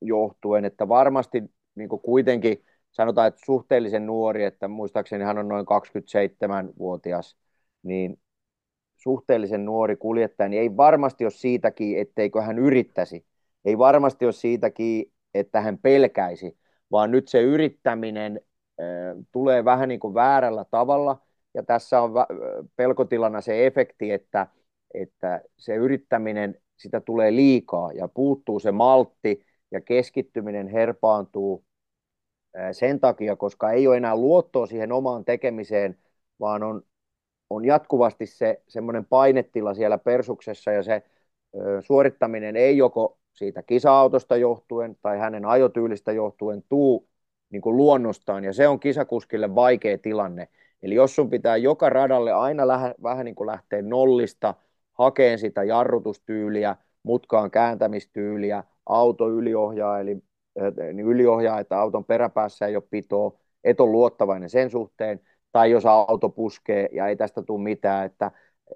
johtuen, 0.00 0.64
että 0.64 0.88
varmasti 0.88 1.42
niin 1.74 1.88
kuin 1.88 2.02
kuitenkin 2.02 2.64
sanotaan, 2.90 3.28
että 3.28 3.40
suhteellisen 3.44 4.06
nuori, 4.06 4.44
että 4.44 4.68
muistaakseni 4.68 5.24
hän 5.24 5.38
on 5.38 5.48
noin 5.48 5.66
27-vuotias, 5.66 7.36
niin 7.82 8.20
suhteellisen 8.96 9.64
nuori 9.64 9.96
kuljettaja, 9.96 10.48
niin 10.48 10.62
ei 10.62 10.76
varmasti 10.76 11.24
ole 11.24 11.30
siitäkin, 11.30 11.98
etteikö 11.98 12.42
hän 12.42 12.58
yrittäisi. 12.58 13.26
Ei 13.64 13.78
varmasti 13.78 14.24
ole 14.24 14.32
siitäkin, 14.32 15.12
että 15.34 15.60
hän 15.60 15.78
pelkäisi, 15.78 16.58
vaan 16.90 17.10
nyt 17.10 17.28
se 17.28 17.42
yrittäminen 17.42 18.40
tulee 19.32 19.64
vähän 19.64 19.88
niin 19.88 20.00
kuin 20.00 20.14
väärällä 20.14 20.64
tavalla, 20.70 21.20
ja 21.54 21.62
tässä 21.62 22.00
on 22.00 22.12
pelkotilana 22.76 23.40
se 23.40 23.66
efekti, 23.66 24.12
että, 24.12 24.46
että 24.94 25.42
se 25.58 25.74
yrittäminen, 25.74 26.60
sitä 26.76 27.00
tulee 27.00 27.32
liikaa 27.36 27.92
ja 27.92 28.08
puuttuu 28.08 28.60
se 28.60 28.72
maltti 28.72 29.46
ja 29.70 29.80
keskittyminen 29.80 30.68
herpaantuu 30.68 31.64
sen 32.72 33.00
takia, 33.00 33.36
koska 33.36 33.70
ei 33.70 33.86
ole 33.86 33.96
enää 33.96 34.16
luottoa 34.16 34.66
siihen 34.66 34.92
omaan 34.92 35.24
tekemiseen, 35.24 35.98
vaan 36.40 36.62
on, 36.62 36.82
on 37.50 37.64
jatkuvasti 37.64 38.26
se 38.26 38.62
semmoinen 38.68 39.04
painetila 39.04 39.74
siellä 39.74 39.98
persuksessa 39.98 40.72
ja 40.72 40.82
se 40.82 41.02
ö, 41.56 41.82
suorittaminen 41.82 42.56
ei 42.56 42.76
joko 42.76 43.18
siitä 43.32 43.62
kisa-autosta 43.62 44.36
johtuen 44.36 44.96
tai 45.02 45.18
hänen 45.18 45.44
ajotyylistä 45.44 46.12
johtuen 46.12 46.64
tuu 46.68 47.08
niin 47.50 47.62
kuin 47.62 47.76
luonnostaan 47.76 48.44
ja 48.44 48.52
se 48.52 48.68
on 48.68 48.80
kisakuskille 48.80 49.54
vaikea 49.54 49.98
tilanne. 49.98 50.48
Eli 50.82 50.94
jos 50.94 51.14
sun 51.16 51.30
pitää 51.30 51.56
joka 51.56 51.90
radalle 51.90 52.32
aina 52.32 52.68
lähe, 52.68 52.94
vähän 53.02 53.24
niin 53.24 53.34
kuin 53.34 53.46
lähteä 53.46 53.82
nollista, 53.82 54.54
hakeen 54.94 55.38
sitä 55.38 55.64
jarrutustyyliä, 55.64 56.76
mutkaan 57.02 57.50
kääntämistyyliä, 57.50 58.64
auto 58.86 59.30
yliohjaa, 59.30 60.00
eli 60.00 60.22
niin 60.92 61.06
yliohjaa, 61.06 61.60
että 61.60 61.78
auton 61.78 62.04
peräpäässä 62.04 62.66
ei 62.66 62.76
ole 62.76 62.84
pitoa, 62.90 63.38
et 63.64 63.80
ole 63.80 63.90
luottavainen 63.90 64.50
sen 64.50 64.70
suhteen, 64.70 65.20
tai 65.52 65.70
jos 65.70 65.86
auto 65.86 66.28
puskee 66.28 66.88
ja 66.92 67.06
ei 67.08 67.16
tästä 67.16 67.42
tule 67.42 67.62
mitään, 67.62 68.06
että 68.06 68.30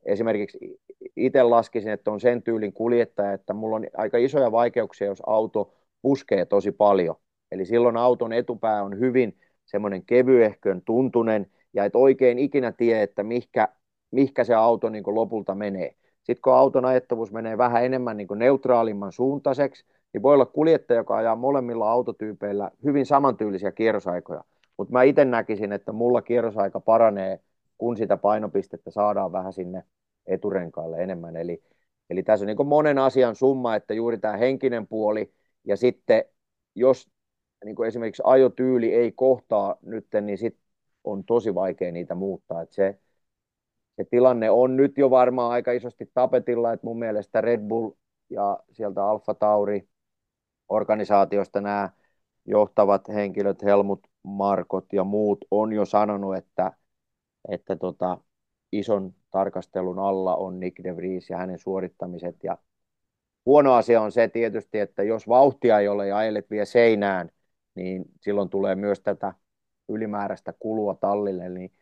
esimerkiksi 0.04 0.80
itse 1.16 1.42
laskisin, 1.42 1.92
että 1.92 2.10
on 2.10 2.20
sen 2.20 2.42
tyylin 2.42 2.72
kuljettaja, 2.72 3.32
että 3.32 3.54
mulla 3.54 3.76
on 3.76 3.86
aika 3.96 4.18
isoja 4.18 4.52
vaikeuksia, 4.52 5.06
jos 5.06 5.22
auto 5.26 5.74
puskee 6.02 6.44
tosi 6.44 6.72
paljon. 6.72 7.16
Eli 7.52 7.64
silloin 7.64 7.96
auton 7.96 8.32
etupää 8.32 8.82
on 8.82 8.98
hyvin 8.98 9.38
semmoinen 9.66 10.04
kevyehkön 10.04 10.82
tuntunen, 10.82 11.46
ja 11.72 11.84
et 11.84 11.96
oikein 11.96 12.38
ikinä 12.38 12.72
tiedä, 12.72 13.02
että 13.02 13.22
mihkä, 13.22 13.68
mihkä 14.10 14.44
se 14.44 14.54
auto 14.54 14.88
niin 14.88 15.04
lopulta 15.06 15.54
menee. 15.54 15.94
Sitten 16.28 16.42
kun 16.42 16.54
auton 16.54 16.84
ajettavuus 16.84 17.32
menee 17.32 17.58
vähän 17.58 17.84
enemmän 17.84 18.16
niin 18.16 18.28
neutraalimman 18.34 19.12
suuntaiseksi, 19.12 19.84
niin 20.12 20.22
voi 20.22 20.34
olla 20.34 20.46
kuljettaja, 20.46 21.00
joka 21.00 21.16
ajaa 21.16 21.36
molemmilla 21.36 21.90
autotyypeillä 21.90 22.70
hyvin 22.84 23.06
samantyylisiä 23.06 23.72
kierrosaikoja. 23.72 24.44
Mutta 24.76 24.92
mä 24.92 25.02
itse 25.02 25.24
näkisin, 25.24 25.72
että 25.72 25.92
mulla 25.92 26.22
kierrosaika 26.22 26.80
paranee, 26.80 27.40
kun 27.78 27.96
sitä 27.96 28.16
painopistettä 28.16 28.90
saadaan 28.90 29.32
vähän 29.32 29.52
sinne 29.52 29.84
eturenkaalle 30.26 31.02
enemmän. 31.02 31.36
Eli, 31.36 31.62
eli 32.10 32.22
tässä 32.22 32.44
on 32.44 32.46
niin 32.46 32.66
monen 32.68 32.98
asian 32.98 33.34
summa, 33.34 33.76
että 33.76 33.94
juuri 33.94 34.18
tämä 34.18 34.36
henkinen 34.36 34.86
puoli 34.86 35.32
ja 35.64 35.76
sitten 35.76 36.24
jos 36.74 37.10
niin 37.64 37.76
kuin 37.76 37.86
esimerkiksi 37.88 38.22
ajotyyli 38.26 38.94
ei 38.94 39.12
kohtaa 39.12 39.76
nyt, 39.82 40.06
niin 40.20 40.38
sitten 40.38 40.62
on 41.04 41.24
tosi 41.24 41.54
vaikea 41.54 41.92
niitä 41.92 42.14
muuttaa. 42.14 42.62
Että 42.62 42.74
se, 42.74 42.98
se 43.98 44.04
tilanne 44.10 44.50
on 44.50 44.76
nyt 44.76 44.98
jo 44.98 45.10
varmaan 45.10 45.52
aika 45.52 45.72
isosti 45.72 46.10
tapetilla, 46.14 46.72
että 46.72 46.86
mun 46.86 46.98
mielestä 46.98 47.40
Red 47.40 47.60
Bull 47.60 47.90
ja 48.30 48.58
sieltä 48.72 49.04
Alfa 49.04 49.34
Tauri 49.34 49.88
organisaatiosta 50.68 51.60
nämä 51.60 51.90
johtavat 52.44 53.08
henkilöt, 53.08 53.62
Helmut 53.62 54.06
Markot 54.22 54.92
ja 54.92 55.04
muut, 55.04 55.44
on 55.50 55.72
jo 55.72 55.84
sanonut, 55.84 56.36
että, 56.36 56.72
että 57.48 57.76
tota, 57.76 58.18
ison 58.72 59.14
tarkastelun 59.30 59.98
alla 59.98 60.36
on 60.36 60.60
Nick 60.60 60.84
de 60.84 60.96
Vries 60.96 61.30
ja 61.30 61.36
hänen 61.36 61.58
suorittamiset. 61.58 62.36
Ja 62.44 62.58
huono 63.46 63.74
asia 63.74 64.00
on 64.00 64.12
se 64.12 64.28
tietysti, 64.28 64.78
että 64.78 65.02
jos 65.02 65.28
vauhtia 65.28 65.80
ei 65.80 65.88
ole 65.88 66.06
ja 66.06 66.16
ajelet 66.16 66.50
vie 66.50 66.64
seinään, 66.64 67.30
niin 67.74 68.04
silloin 68.20 68.50
tulee 68.50 68.74
myös 68.74 69.00
tätä 69.00 69.34
ylimääräistä 69.88 70.54
kulua 70.58 70.94
tallille, 70.94 71.48
niin, 71.48 71.72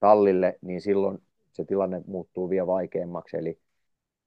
tallille, 0.00 0.58
niin 0.62 0.80
silloin 0.80 1.25
se 1.56 1.64
tilanne 1.64 2.02
muuttuu 2.06 2.50
vielä 2.50 2.66
vaikeammaksi. 2.66 3.36
Eli 3.36 3.58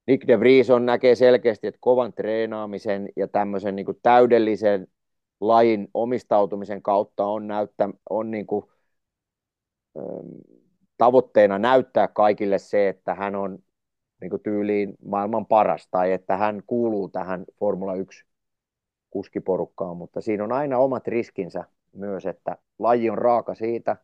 Nick 0.08 0.28
de 0.28 0.40
Vries 0.40 0.70
on 0.70 0.86
näkee 0.86 1.16
selkeästi, 1.16 1.68
että 1.68 1.80
kovan 1.82 2.14
treenaamisen 2.14 3.10
ja 3.16 3.28
tämmöisen 3.28 3.76
niin 3.76 3.86
täydellisen 4.04 4.88
lajin 5.42 5.88
omistautumisen 5.94 6.82
kautta 6.82 7.26
on, 7.26 7.48
näyttä, 7.48 7.90
on 8.10 8.32
niin 8.32 8.48
kuin, 8.48 8.66
tavoitteena 10.98 11.60
näyttää 11.60 12.08
kaikille 12.08 12.60
se, 12.60 12.90
että 12.90 13.16
hän 13.16 13.36
on 13.36 13.60
niin 14.22 14.30
kuin 14.30 14.44
tyyliin 14.44 14.94
maailman 15.06 15.46
paras 15.46 15.88
tai 15.92 16.12
että 16.12 16.38
hän 16.38 16.64
kuuluu 16.68 17.10
tähän 17.10 17.46
Formula 17.60 17.96
1 17.96 18.26
kuskiporukkaan, 19.10 19.98
mutta 19.98 20.22
siinä 20.22 20.44
on 20.44 20.52
aina 20.52 20.78
omat 20.78 21.08
riskinsä 21.08 21.64
myös, 21.94 22.26
että 22.26 22.58
laji 22.80 23.10
on 23.10 23.18
raaka 23.18 23.56
siitä, 23.56 23.98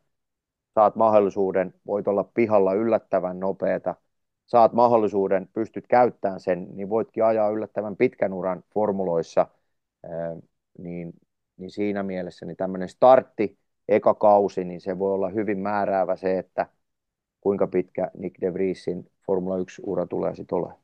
saat 0.75 0.95
mahdollisuuden, 0.95 1.73
voit 1.87 2.07
olla 2.07 2.23
pihalla 2.33 2.73
yllättävän 2.73 3.39
nopeata, 3.39 3.95
saat 4.45 4.73
mahdollisuuden, 4.73 5.49
pystyt 5.53 5.87
käyttämään 5.87 6.39
sen, 6.39 6.67
niin 6.73 6.89
voitkin 6.89 7.23
ajaa 7.25 7.49
yllättävän 7.49 7.95
pitkän 7.95 8.33
uran 8.33 8.63
formuloissa, 8.73 9.47
niin, 10.77 11.13
niin 11.57 11.71
siinä 11.71 12.03
mielessä 12.03 12.45
niin 12.45 12.57
tämmöinen 12.57 12.89
startti, 12.89 13.57
eka 13.89 14.13
kausi, 14.13 14.63
niin 14.63 14.81
se 14.81 14.99
voi 14.99 15.13
olla 15.13 15.29
hyvin 15.29 15.59
määräävä 15.59 16.15
se, 16.15 16.39
että 16.39 16.67
kuinka 17.41 17.67
pitkä 17.67 18.11
Nick 18.17 18.41
de 18.41 18.53
Vriesin 18.53 19.11
Formula 19.25 19.57
1-ura 19.57 20.07
tulee 20.07 20.35
sitten 20.35 20.55
olemaan. 20.55 20.79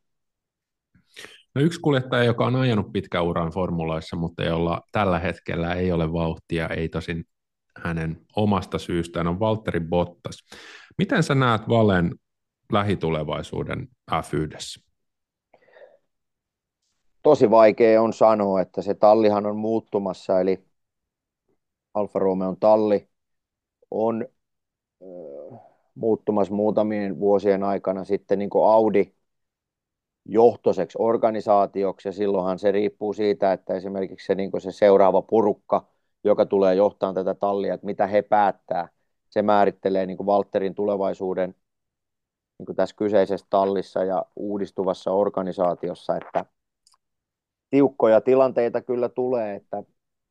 No 1.56 1.62
yksi 1.62 1.80
kuljettaja, 1.80 2.24
joka 2.24 2.46
on 2.46 2.56
ajanut 2.56 2.92
pitkä 2.94 3.22
uran 3.22 3.52
formuloissa, 3.52 4.16
mutta 4.16 4.44
jolla 4.44 4.82
tällä 4.92 5.20
hetkellä 5.20 5.74
ei 5.74 5.92
ole 5.92 6.14
vauhtia, 6.14 6.68
ei 6.68 6.90
tosin 6.90 7.26
hänen 7.78 8.22
omasta 8.36 8.80
syystään, 8.80 9.28
on 9.28 9.40
Valtteri 9.40 9.80
Bottas. 9.80 10.44
Miten 10.98 11.24
sä 11.24 11.36
näet 11.36 11.62
Valen 11.70 12.12
lähitulevaisuuden 12.72 13.88
f 14.24 14.32
Tosi 17.24 17.50
vaikea 17.50 18.02
on 18.02 18.14
sanoa, 18.14 18.62
että 18.62 18.82
se 18.82 18.94
tallihan 18.94 19.46
on 19.46 19.56
muuttumassa, 19.56 20.40
eli 20.40 20.66
Alfa 21.94 22.20
Romeon 22.20 22.58
talli 22.60 23.10
on 23.92 24.28
muuttumassa 25.96 26.54
muutamien 26.54 27.20
vuosien 27.20 27.64
aikana 27.64 28.04
sitten 28.04 28.40
niin 28.40 28.50
kuin 28.50 28.74
Audi 28.74 29.14
johtoiseksi 30.26 30.98
organisaatioksi, 31.02 32.08
ja 32.08 32.12
silloinhan 32.12 32.60
se 32.60 32.72
riippuu 32.72 33.14
siitä, 33.14 33.54
että 33.54 33.74
esimerkiksi 33.74 34.26
se, 34.26 34.36
niin 34.36 34.52
se 34.60 34.72
seuraava 34.72 35.22
purukka, 35.22 35.88
joka 36.24 36.46
tulee 36.46 36.76
johtamaan 36.76 37.16
tätä 37.16 37.34
tallia, 37.34 37.74
että 37.74 37.86
mitä 37.86 38.08
he 38.08 38.22
päättää, 38.22 38.88
se 39.30 39.42
määrittelee 39.42 40.06
niin 40.06 40.26
Valtterin 40.26 40.76
tulevaisuuden 40.76 41.56
niin 42.60 42.66
kuin 42.66 42.76
tässä 42.76 42.96
kyseisessä 42.96 43.48
tallissa 43.50 44.04
ja 44.04 44.26
uudistuvassa 44.36 45.12
organisaatiossa, 45.12 46.18
että 46.18 46.46
tiukkoja 47.70 48.22
tilanteita 48.22 48.82
kyllä 48.82 49.10
tulee, 49.10 49.56
että, 49.56 49.84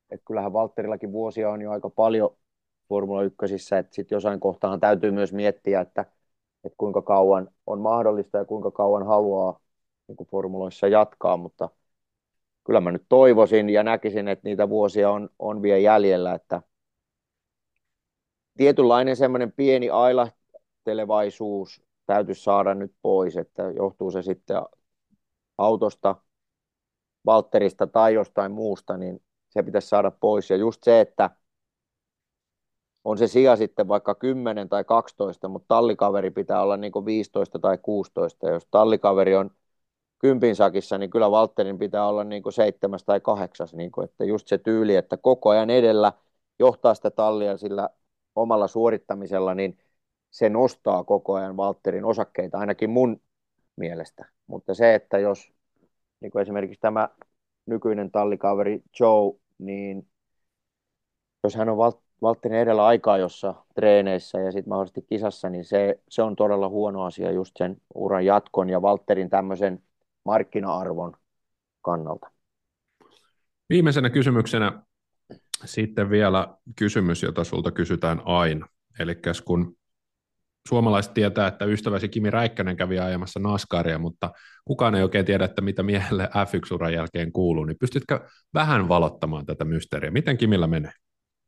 että 0.09 0.25
kyllähän 0.25 0.53
Valtterillakin 0.53 1.11
vuosia 1.11 1.49
on 1.49 1.61
jo 1.61 1.71
aika 1.71 1.89
paljon 1.89 2.37
Formula 2.89 3.23
1, 3.23 3.75
että 3.79 3.95
sitten 3.95 4.15
jossain 4.15 4.39
kohtaan 4.39 4.79
täytyy 4.79 5.11
myös 5.11 5.33
miettiä, 5.33 5.81
että, 5.81 6.05
että 6.63 6.75
kuinka 6.77 7.01
kauan 7.01 7.49
on 7.67 7.81
mahdollista 7.81 8.37
ja 8.37 8.45
kuinka 8.45 8.71
kauan 8.71 9.05
haluaa 9.05 9.59
niin 10.07 10.15
kuin 10.15 10.27
formuloissa 10.27 10.87
jatkaa, 10.87 11.37
mutta 11.37 11.69
kyllä 12.63 12.81
mä 12.81 12.91
nyt 12.91 13.05
toivoisin 13.09 13.69
ja 13.69 13.83
näkisin, 13.83 14.27
että 14.27 14.47
niitä 14.49 14.69
vuosia 14.69 15.11
on, 15.11 15.29
on 15.39 15.61
vielä 15.61 15.77
jäljellä, 15.77 16.33
että 16.33 16.61
tietynlainen 18.57 19.15
semmoinen 19.15 19.51
pieni 19.51 19.89
ailahtelevaisuus 19.89 21.83
täytyisi 22.05 22.43
saada 22.43 22.73
nyt 22.73 22.93
pois, 23.01 23.37
että 23.37 23.63
johtuu 23.63 24.11
se 24.11 24.21
sitten 24.21 24.57
autosta, 25.57 26.15
Valtterista 27.25 27.87
tai 27.87 28.13
jostain 28.13 28.51
muusta, 28.51 28.97
niin 28.97 29.21
se 29.49 29.63
pitäisi 29.63 29.87
saada 29.87 30.11
pois. 30.11 30.49
Ja 30.49 30.55
just 30.55 30.83
se, 30.83 31.01
että 31.01 31.29
on 33.03 33.17
se 33.17 33.27
sija 33.27 33.55
sitten 33.55 33.87
vaikka 33.87 34.15
10 34.15 34.69
tai 34.69 34.83
12, 34.83 35.47
mutta 35.47 35.67
tallikaveri 35.67 36.31
pitää 36.31 36.61
olla 36.61 36.77
niin 36.77 36.91
kuin 36.91 37.05
15 37.05 37.59
tai 37.59 37.77
16. 37.77 38.47
Ja 38.47 38.53
jos 38.53 38.67
tallikaveri 38.71 39.35
on 39.35 39.51
kympin 40.21 40.55
sakissa, 40.55 40.97
niin 40.97 41.09
kyllä 41.09 41.31
Valtterin 41.31 41.77
pitää 41.77 42.07
olla 42.07 42.23
niin 42.23 42.43
kuin 42.43 42.53
seitsemäs 42.53 43.03
tai 43.03 43.19
kahdeksas, 43.19 43.73
niin 43.73 43.91
kuin, 43.91 44.05
että 44.05 44.25
just 44.25 44.47
se 44.47 44.57
tyyli, 44.57 44.95
että 44.95 45.17
koko 45.17 45.49
ajan 45.49 45.69
edellä 45.69 46.13
johtaa 46.59 46.93
sitä 46.93 47.11
tallia 47.11 47.57
sillä 47.57 47.89
omalla 48.35 48.67
suorittamisella, 48.67 49.55
niin 49.55 49.77
se 50.31 50.49
nostaa 50.49 51.03
koko 51.03 51.33
ajan 51.33 51.57
Valtterin 51.57 52.05
osakkeita, 52.05 52.57
ainakin 52.57 52.89
mun 52.89 53.21
mielestä. 53.75 54.25
Mutta 54.47 54.73
se, 54.73 54.95
että 54.95 55.19
jos 55.19 55.53
niin 56.19 56.31
kuin 56.31 56.41
esimerkiksi 56.41 56.81
tämä 56.81 57.09
nykyinen 57.65 58.11
tallikaveri 58.11 58.83
Joe, 58.99 59.33
niin 59.57 60.07
jos 61.43 61.55
hän 61.55 61.69
on 61.69 61.77
Valtterin 62.21 62.59
edellä 62.59 62.85
aikaa 62.85 63.17
jossa 63.17 63.55
treeneissä 63.75 64.39
ja 64.39 64.51
sitten 64.51 64.69
mahdollisesti 64.69 65.01
kisassa, 65.01 65.49
niin 65.49 65.65
se, 65.65 65.99
se 66.09 66.21
on 66.21 66.35
todella 66.35 66.69
huono 66.69 67.03
asia 67.03 67.31
just 67.31 67.57
sen 67.57 67.81
uran 67.95 68.25
jatkon 68.25 68.69
ja 68.69 68.81
Valtterin 68.81 69.29
tämmöisen 69.29 69.83
markkina-arvon 70.25 71.13
kannalta. 71.81 72.31
Viimeisenä 73.69 74.09
kysymyksenä 74.09 74.81
sitten 75.65 76.09
vielä 76.09 76.47
kysymys, 76.75 77.23
jota 77.23 77.43
sulta 77.43 77.71
kysytään 77.71 78.21
aina. 78.25 78.67
Eli 78.99 79.15
kun 79.45 79.75
suomalaiset 80.67 81.13
tietää, 81.13 81.47
että 81.47 81.65
ystäväsi 81.65 82.09
Kimi 82.09 82.29
Räikkönen 82.29 82.75
kävi 82.75 82.99
ajamassa 82.99 83.39
NASCARia, 83.39 83.99
mutta 83.99 84.31
kukaan 84.65 84.95
ei 84.95 85.03
oikein 85.03 85.25
tiedä, 85.25 85.45
että 85.45 85.61
mitä 85.61 85.83
miehelle 85.83 86.25
F1-uran 86.25 86.93
jälkeen 86.93 87.31
kuuluu, 87.31 87.65
niin 87.65 87.77
pystytkö 87.79 88.19
vähän 88.53 88.89
valottamaan 88.89 89.45
tätä 89.45 89.65
mysteeriä? 89.65 90.11
Miten 90.11 90.37
Kimillä 90.37 90.67
menee? 90.67 90.91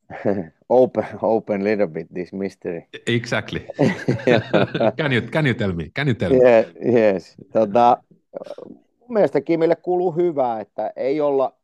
open, 0.70 1.06
open 1.22 1.64
little 1.64 1.88
bit 1.88 2.08
this 2.14 2.34
mystery. 2.34 2.82
Exactly. 3.08 3.60
can, 4.98 5.14
you, 5.14 5.22
can 5.22 5.46
you 5.46 5.54
tell 5.56 5.74
me? 5.74 5.90
Can 5.96 6.08
you 6.08 6.16
tell 6.16 6.34
me? 6.34 6.40
Yeah, 6.40 6.66
yes. 6.96 7.36
Tota, 7.54 7.98
mielestä 9.14 9.42
Kimille 9.42 9.76
kuuluu 9.76 10.12
hyvää, 10.12 10.60
että 10.60 10.94
ei 10.96 11.22
olla, 11.22 11.58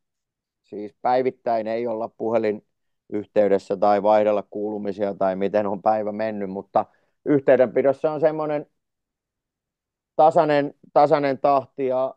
siis 0.64 0.96
päivittäin 1.02 1.68
ei 1.68 1.88
olla 1.88 2.10
puhelin 2.10 2.66
yhteydessä 3.10 3.78
tai 3.78 4.04
vaihdella 4.04 4.44
kuulumisia 4.50 5.14
tai 5.14 5.36
miten 5.36 5.68
on 5.68 5.82
päivä 5.82 6.12
mennyt, 6.12 6.50
mutta 6.50 6.86
yhteydenpidossa 7.26 8.12
on 8.12 8.20
semmoinen 8.20 8.66
tasainen, 10.16 10.74
tasainen 10.94 11.40
tahti 11.40 11.88
ja 11.88 12.16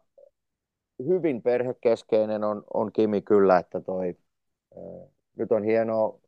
hyvin 1.06 1.42
perhekeskeinen 1.42 2.44
on, 2.44 2.64
on 2.74 2.92
Kimi 2.92 3.22
kyllä, 3.22 3.58
että 3.58 3.80
toi, 3.80 4.16
nyt 5.36 5.52
on 5.52 5.64
hienoa 5.64 6.20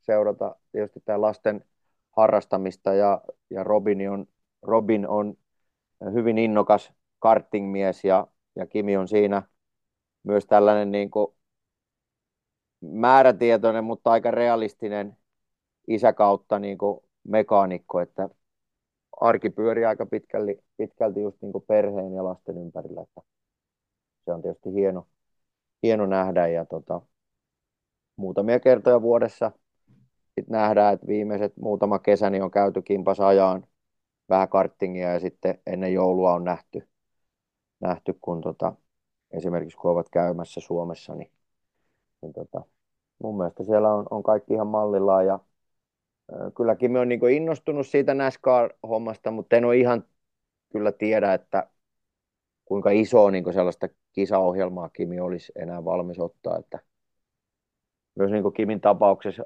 seurata 0.00 0.56
tietysti 0.72 1.00
tämä 1.04 1.20
lasten 1.20 1.64
harrastamista 2.10 2.94
ja, 2.94 3.20
ja 3.50 3.64
Robin, 3.64 4.10
on, 4.10 4.26
Robin 4.62 5.08
on 5.08 5.36
hyvin 6.12 6.38
innokas 6.38 6.92
kartingmies 7.18 8.04
ja, 8.04 8.26
ja 8.56 8.66
Kimi 8.66 8.96
on 8.96 9.08
siinä 9.08 9.42
myös 10.24 10.46
tällainen 10.46 10.90
niin 10.92 11.10
kuin 11.10 11.34
määrätietoinen, 12.80 13.84
mutta 13.84 14.10
aika 14.10 14.30
realistinen 14.30 15.16
isäkautta 15.88 16.58
niin 16.58 16.78
kuin 16.78 17.00
mekaanikko, 17.24 18.00
että 18.00 18.28
arki 19.20 19.50
pyörii 19.50 19.84
aika 19.84 20.06
pitkälti, 20.06 20.64
pitkälti 20.76 21.22
just 21.22 21.42
niin 21.42 21.52
kuin 21.52 21.64
perheen 21.68 22.14
ja 22.14 22.24
lasten 22.24 22.58
ympärillä, 22.58 23.02
että 23.02 23.20
se 24.24 24.32
on 24.32 24.42
tietysti 24.42 24.72
hieno, 24.74 25.08
hieno 25.82 26.06
nähdä 26.06 26.46
ja 26.48 26.64
tota, 26.64 27.00
muutamia 28.16 28.60
kertoja 28.60 29.02
vuodessa 29.02 29.52
sit 30.34 30.48
nähdään, 30.48 30.94
että 30.94 31.06
viimeiset 31.06 31.56
muutama 31.56 31.98
kesä 31.98 32.30
niin 32.30 32.42
on 32.42 32.50
käyty 32.50 32.82
kimpas 32.82 33.20
ajaan 33.20 33.66
vähän 34.28 34.48
karttingia 34.48 35.12
ja 35.12 35.20
sitten 35.20 35.58
ennen 35.66 35.92
joulua 35.92 36.34
on 36.34 36.44
nähty, 36.44 36.88
nähty 37.84 38.18
kun 38.20 38.40
tota, 38.40 38.72
esimerkiksi 39.30 39.78
kun 39.78 39.90
ovat 39.90 40.08
käymässä 40.08 40.60
Suomessa, 40.60 41.14
niin, 41.14 41.30
niin 42.22 42.32
tota, 42.32 42.62
mun 43.22 43.36
mielestä 43.36 43.64
siellä 43.64 43.94
on, 43.94 44.06
on 44.10 44.22
kaikki 44.22 44.54
ihan 44.54 44.66
mallillaan 44.66 45.26
ja 45.26 45.38
kylläkin 46.56 46.92
me 46.92 47.00
on 47.00 47.08
niin 47.08 47.30
innostunut 47.30 47.86
siitä 47.86 48.14
NASCAR-hommasta, 48.14 49.30
mutta 49.30 49.56
en 49.56 49.64
ole 49.64 49.76
ihan 49.76 50.04
kyllä 50.72 50.92
tiedä, 50.92 51.34
että 51.34 51.68
kuinka 52.64 52.90
iso 52.90 53.30
niin 53.30 53.52
sellaista 53.52 53.88
kisaohjelmaa 54.12 54.88
Kimi 54.88 55.20
olisi 55.20 55.52
enää 55.56 55.84
valmis 55.84 56.18
ottaa. 56.18 56.58
Että 56.58 56.78
myös 58.14 58.30
niin 58.30 58.52
Kimin 58.52 58.80
tapauksessa 58.80 59.42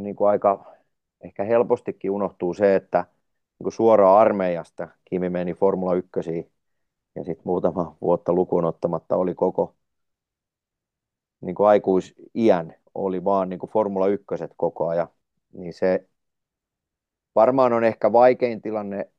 niin 0.00 0.16
aika 0.28 0.74
ehkä 1.24 1.44
helpostikin 1.44 2.10
unohtuu 2.10 2.54
se, 2.54 2.74
että 2.74 3.04
niin 3.58 3.72
suoraan 3.72 4.20
armeijasta 4.20 4.88
Kimi 5.04 5.30
meni 5.30 5.54
Formula 5.54 5.94
1 5.94 6.51
ja 7.14 7.24
sitten 7.24 7.42
muutama 7.44 7.96
vuotta 8.00 8.32
lukuun 8.32 8.64
ottamatta 8.64 9.16
oli 9.16 9.34
koko 9.34 9.74
niin 11.40 11.56
aikuisiän 11.58 12.74
oli 12.94 13.24
vaan 13.24 13.48
niin 13.48 13.60
Formula 13.72 14.08
1 14.08 14.26
koko 14.56 14.88
ajan. 14.88 15.08
Niin 15.52 15.74
se 15.74 16.08
varmaan 17.34 17.72
on 17.72 17.84
ehkä 17.84 18.12
vaikein 18.12 18.62
tilanne 18.62 19.10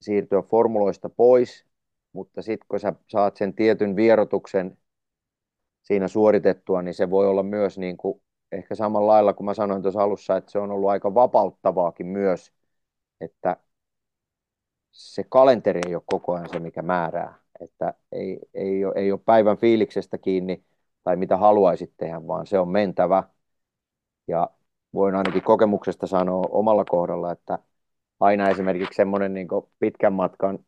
siirtyä 0.00 0.42
formuloista 0.42 1.08
pois, 1.08 1.66
mutta 2.12 2.42
sitten 2.42 2.66
kun 2.68 2.80
sä 2.80 2.92
saat 3.08 3.36
sen 3.36 3.54
tietyn 3.54 3.96
vierotuksen 3.96 4.78
siinä 5.82 6.08
suoritettua, 6.08 6.82
niin 6.82 6.94
se 6.94 7.10
voi 7.10 7.26
olla 7.26 7.42
myös 7.42 7.78
niin 7.78 7.96
kuin, 7.96 8.22
ehkä 8.52 8.74
samalla 8.74 9.12
lailla 9.12 9.32
kuin 9.32 9.44
mä 9.44 9.54
sanoin 9.54 9.82
tuossa 9.82 10.02
alussa, 10.02 10.36
että 10.36 10.50
se 10.50 10.58
on 10.58 10.70
ollut 10.70 10.90
aika 10.90 11.14
vapauttavaakin 11.14 12.06
myös, 12.06 12.52
että 13.20 13.56
se 14.92 15.24
kalenteri 15.28 15.80
ei 15.86 15.94
ole 15.94 16.02
koko 16.06 16.34
ajan 16.34 16.48
se, 16.48 16.58
mikä 16.58 16.82
määrää, 16.82 17.34
että 17.60 17.94
ei, 18.12 18.38
ei, 18.54 18.84
ole, 18.84 18.94
ei 18.96 19.12
ole 19.12 19.20
päivän 19.24 19.56
fiiliksestä 19.56 20.18
kiinni 20.18 20.64
tai 21.04 21.16
mitä 21.16 21.36
haluaisit 21.36 21.92
tehdä, 21.96 22.26
vaan 22.26 22.46
se 22.46 22.58
on 22.58 22.68
mentävä. 22.68 23.24
Ja 24.28 24.50
voin 24.94 25.14
ainakin 25.14 25.42
kokemuksesta 25.42 26.06
sanoa 26.06 26.44
omalla 26.50 26.84
kohdalla, 26.84 27.32
että 27.32 27.58
aina 28.20 28.48
esimerkiksi 28.48 28.96
semmoinen 28.96 29.34
niin 29.34 29.48
pitkän 29.78 30.12
matkan 30.12 30.58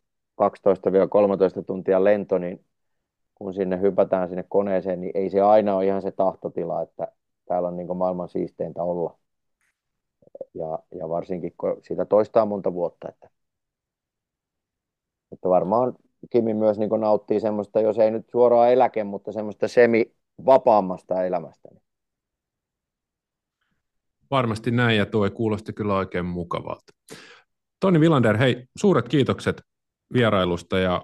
12-13 0.43 1.65
tuntia 1.67 2.05
lento, 2.05 2.39
niin 2.39 2.65
kun 3.35 3.55
sinne 3.55 3.81
hypätään 3.81 4.29
sinne 4.29 4.45
koneeseen, 4.49 5.01
niin 5.01 5.13
ei 5.15 5.31
se 5.31 5.41
aina 5.41 5.77
ole 5.77 5.87
ihan 5.87 6.03
se 6.03 6.11
tahtotila, 6.11 6.83
että 6.83 7.09
täällä 7.47 7.69
on 7.69 7.77
niin 7.77 7.97
maailman 7.97 8.29
siisteintä 8.29 8.83
olla. 8.83 9.19
Ja, 10.55 10.79
ja 10.95 11.09
varsinkin, 11.09 11.55
kun 11.59 11.77
sitä 11.83 12.05
toistaa 12.05 12.47
monta 12.47 12.73
vuotta, 12.73 13.09
että, 13.09 13.31
että 15.35 15.49
varmaan 15.49 15.94
Kimi 16.31 16.55
myös 16.55 16.79
niin 16.79 16.90
nauttii 17.01 17.40
semmoista, 17.40 17.81
jos 17.81 17.99
ei 17.99 18.11
nyt 18.11 18.27
suoraan 18.33 18.70
eläke, 18.70 19.05
mutta 19.05 19.33
semmoista 19.33 19.68
semi-vapaammasta 19.68 21.25
elämästä. 21.25 21.68
Varmasti 24.31 24.70
näin, 24.70 24.99
ja 24.99 25.07
tuo 25.07 25.31
kuulosti 25.31 25.73
kyllä 25.73 25.94
oikein 25.94 26.25
mukavalta. 26.25 26.92
Toni 27.81 28.01
Villander, 28.01 28.37
hei, 28.37 28.64
suuret 28.79 29.09
kiitokset 29.09 29.62
vierailusta 30.12 30.79
ja 30.79 31.03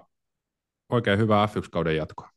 oikein 0.89 1.19
hyvää 1.19 1.45
F1-kauden 1.45 1.95
jatkoa. 1.95 2.29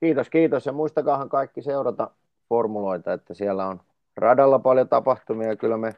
Kiitos, 0.00 0.30
kiitos. 0.30 0.66
Ja 0.66 0.72
muistakaahan 0.72 1.28
kaikki 1.28 1.62
seurata 1.62 2.10
formuloita, 2.48 3.12
että 3.12 3.34
siellä 3.34 3.66
on 3.66 3.80
radalla 4.16 4.58
paljon 4.58 4.88
tapahtumia 4.88 5.48
ja 5.48 5.56
kyllä 5.56 5.76
me 5.76 5.94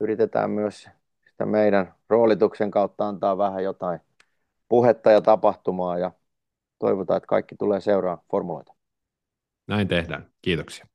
yritetään 0.00 0.50
myös 0.50 0.88
sitä 1.30 1.46
meidän 1.46 1.94
roolituksen 2.08 2.70
kautta 2.70 3.08
antaa 3.08 3.38
vähän 3.38 3.64
jotain 3.64 4.00
puhetta 4.68 5.10
ja 5.10 5.20
tapahtumaa 5.20 5.98
ja 5.98 6.12
toivotaan, 6.78 7.16
että 7.16 7.26
kaikki 7.26 7.56
tulee 7.56 7.80
seuraa 7.80 8.24
formuloita. 8.30 8.74
Näin 9.66 9.88
tehdään. 9.88 10.30
Kiitoksia. 10.42 10.86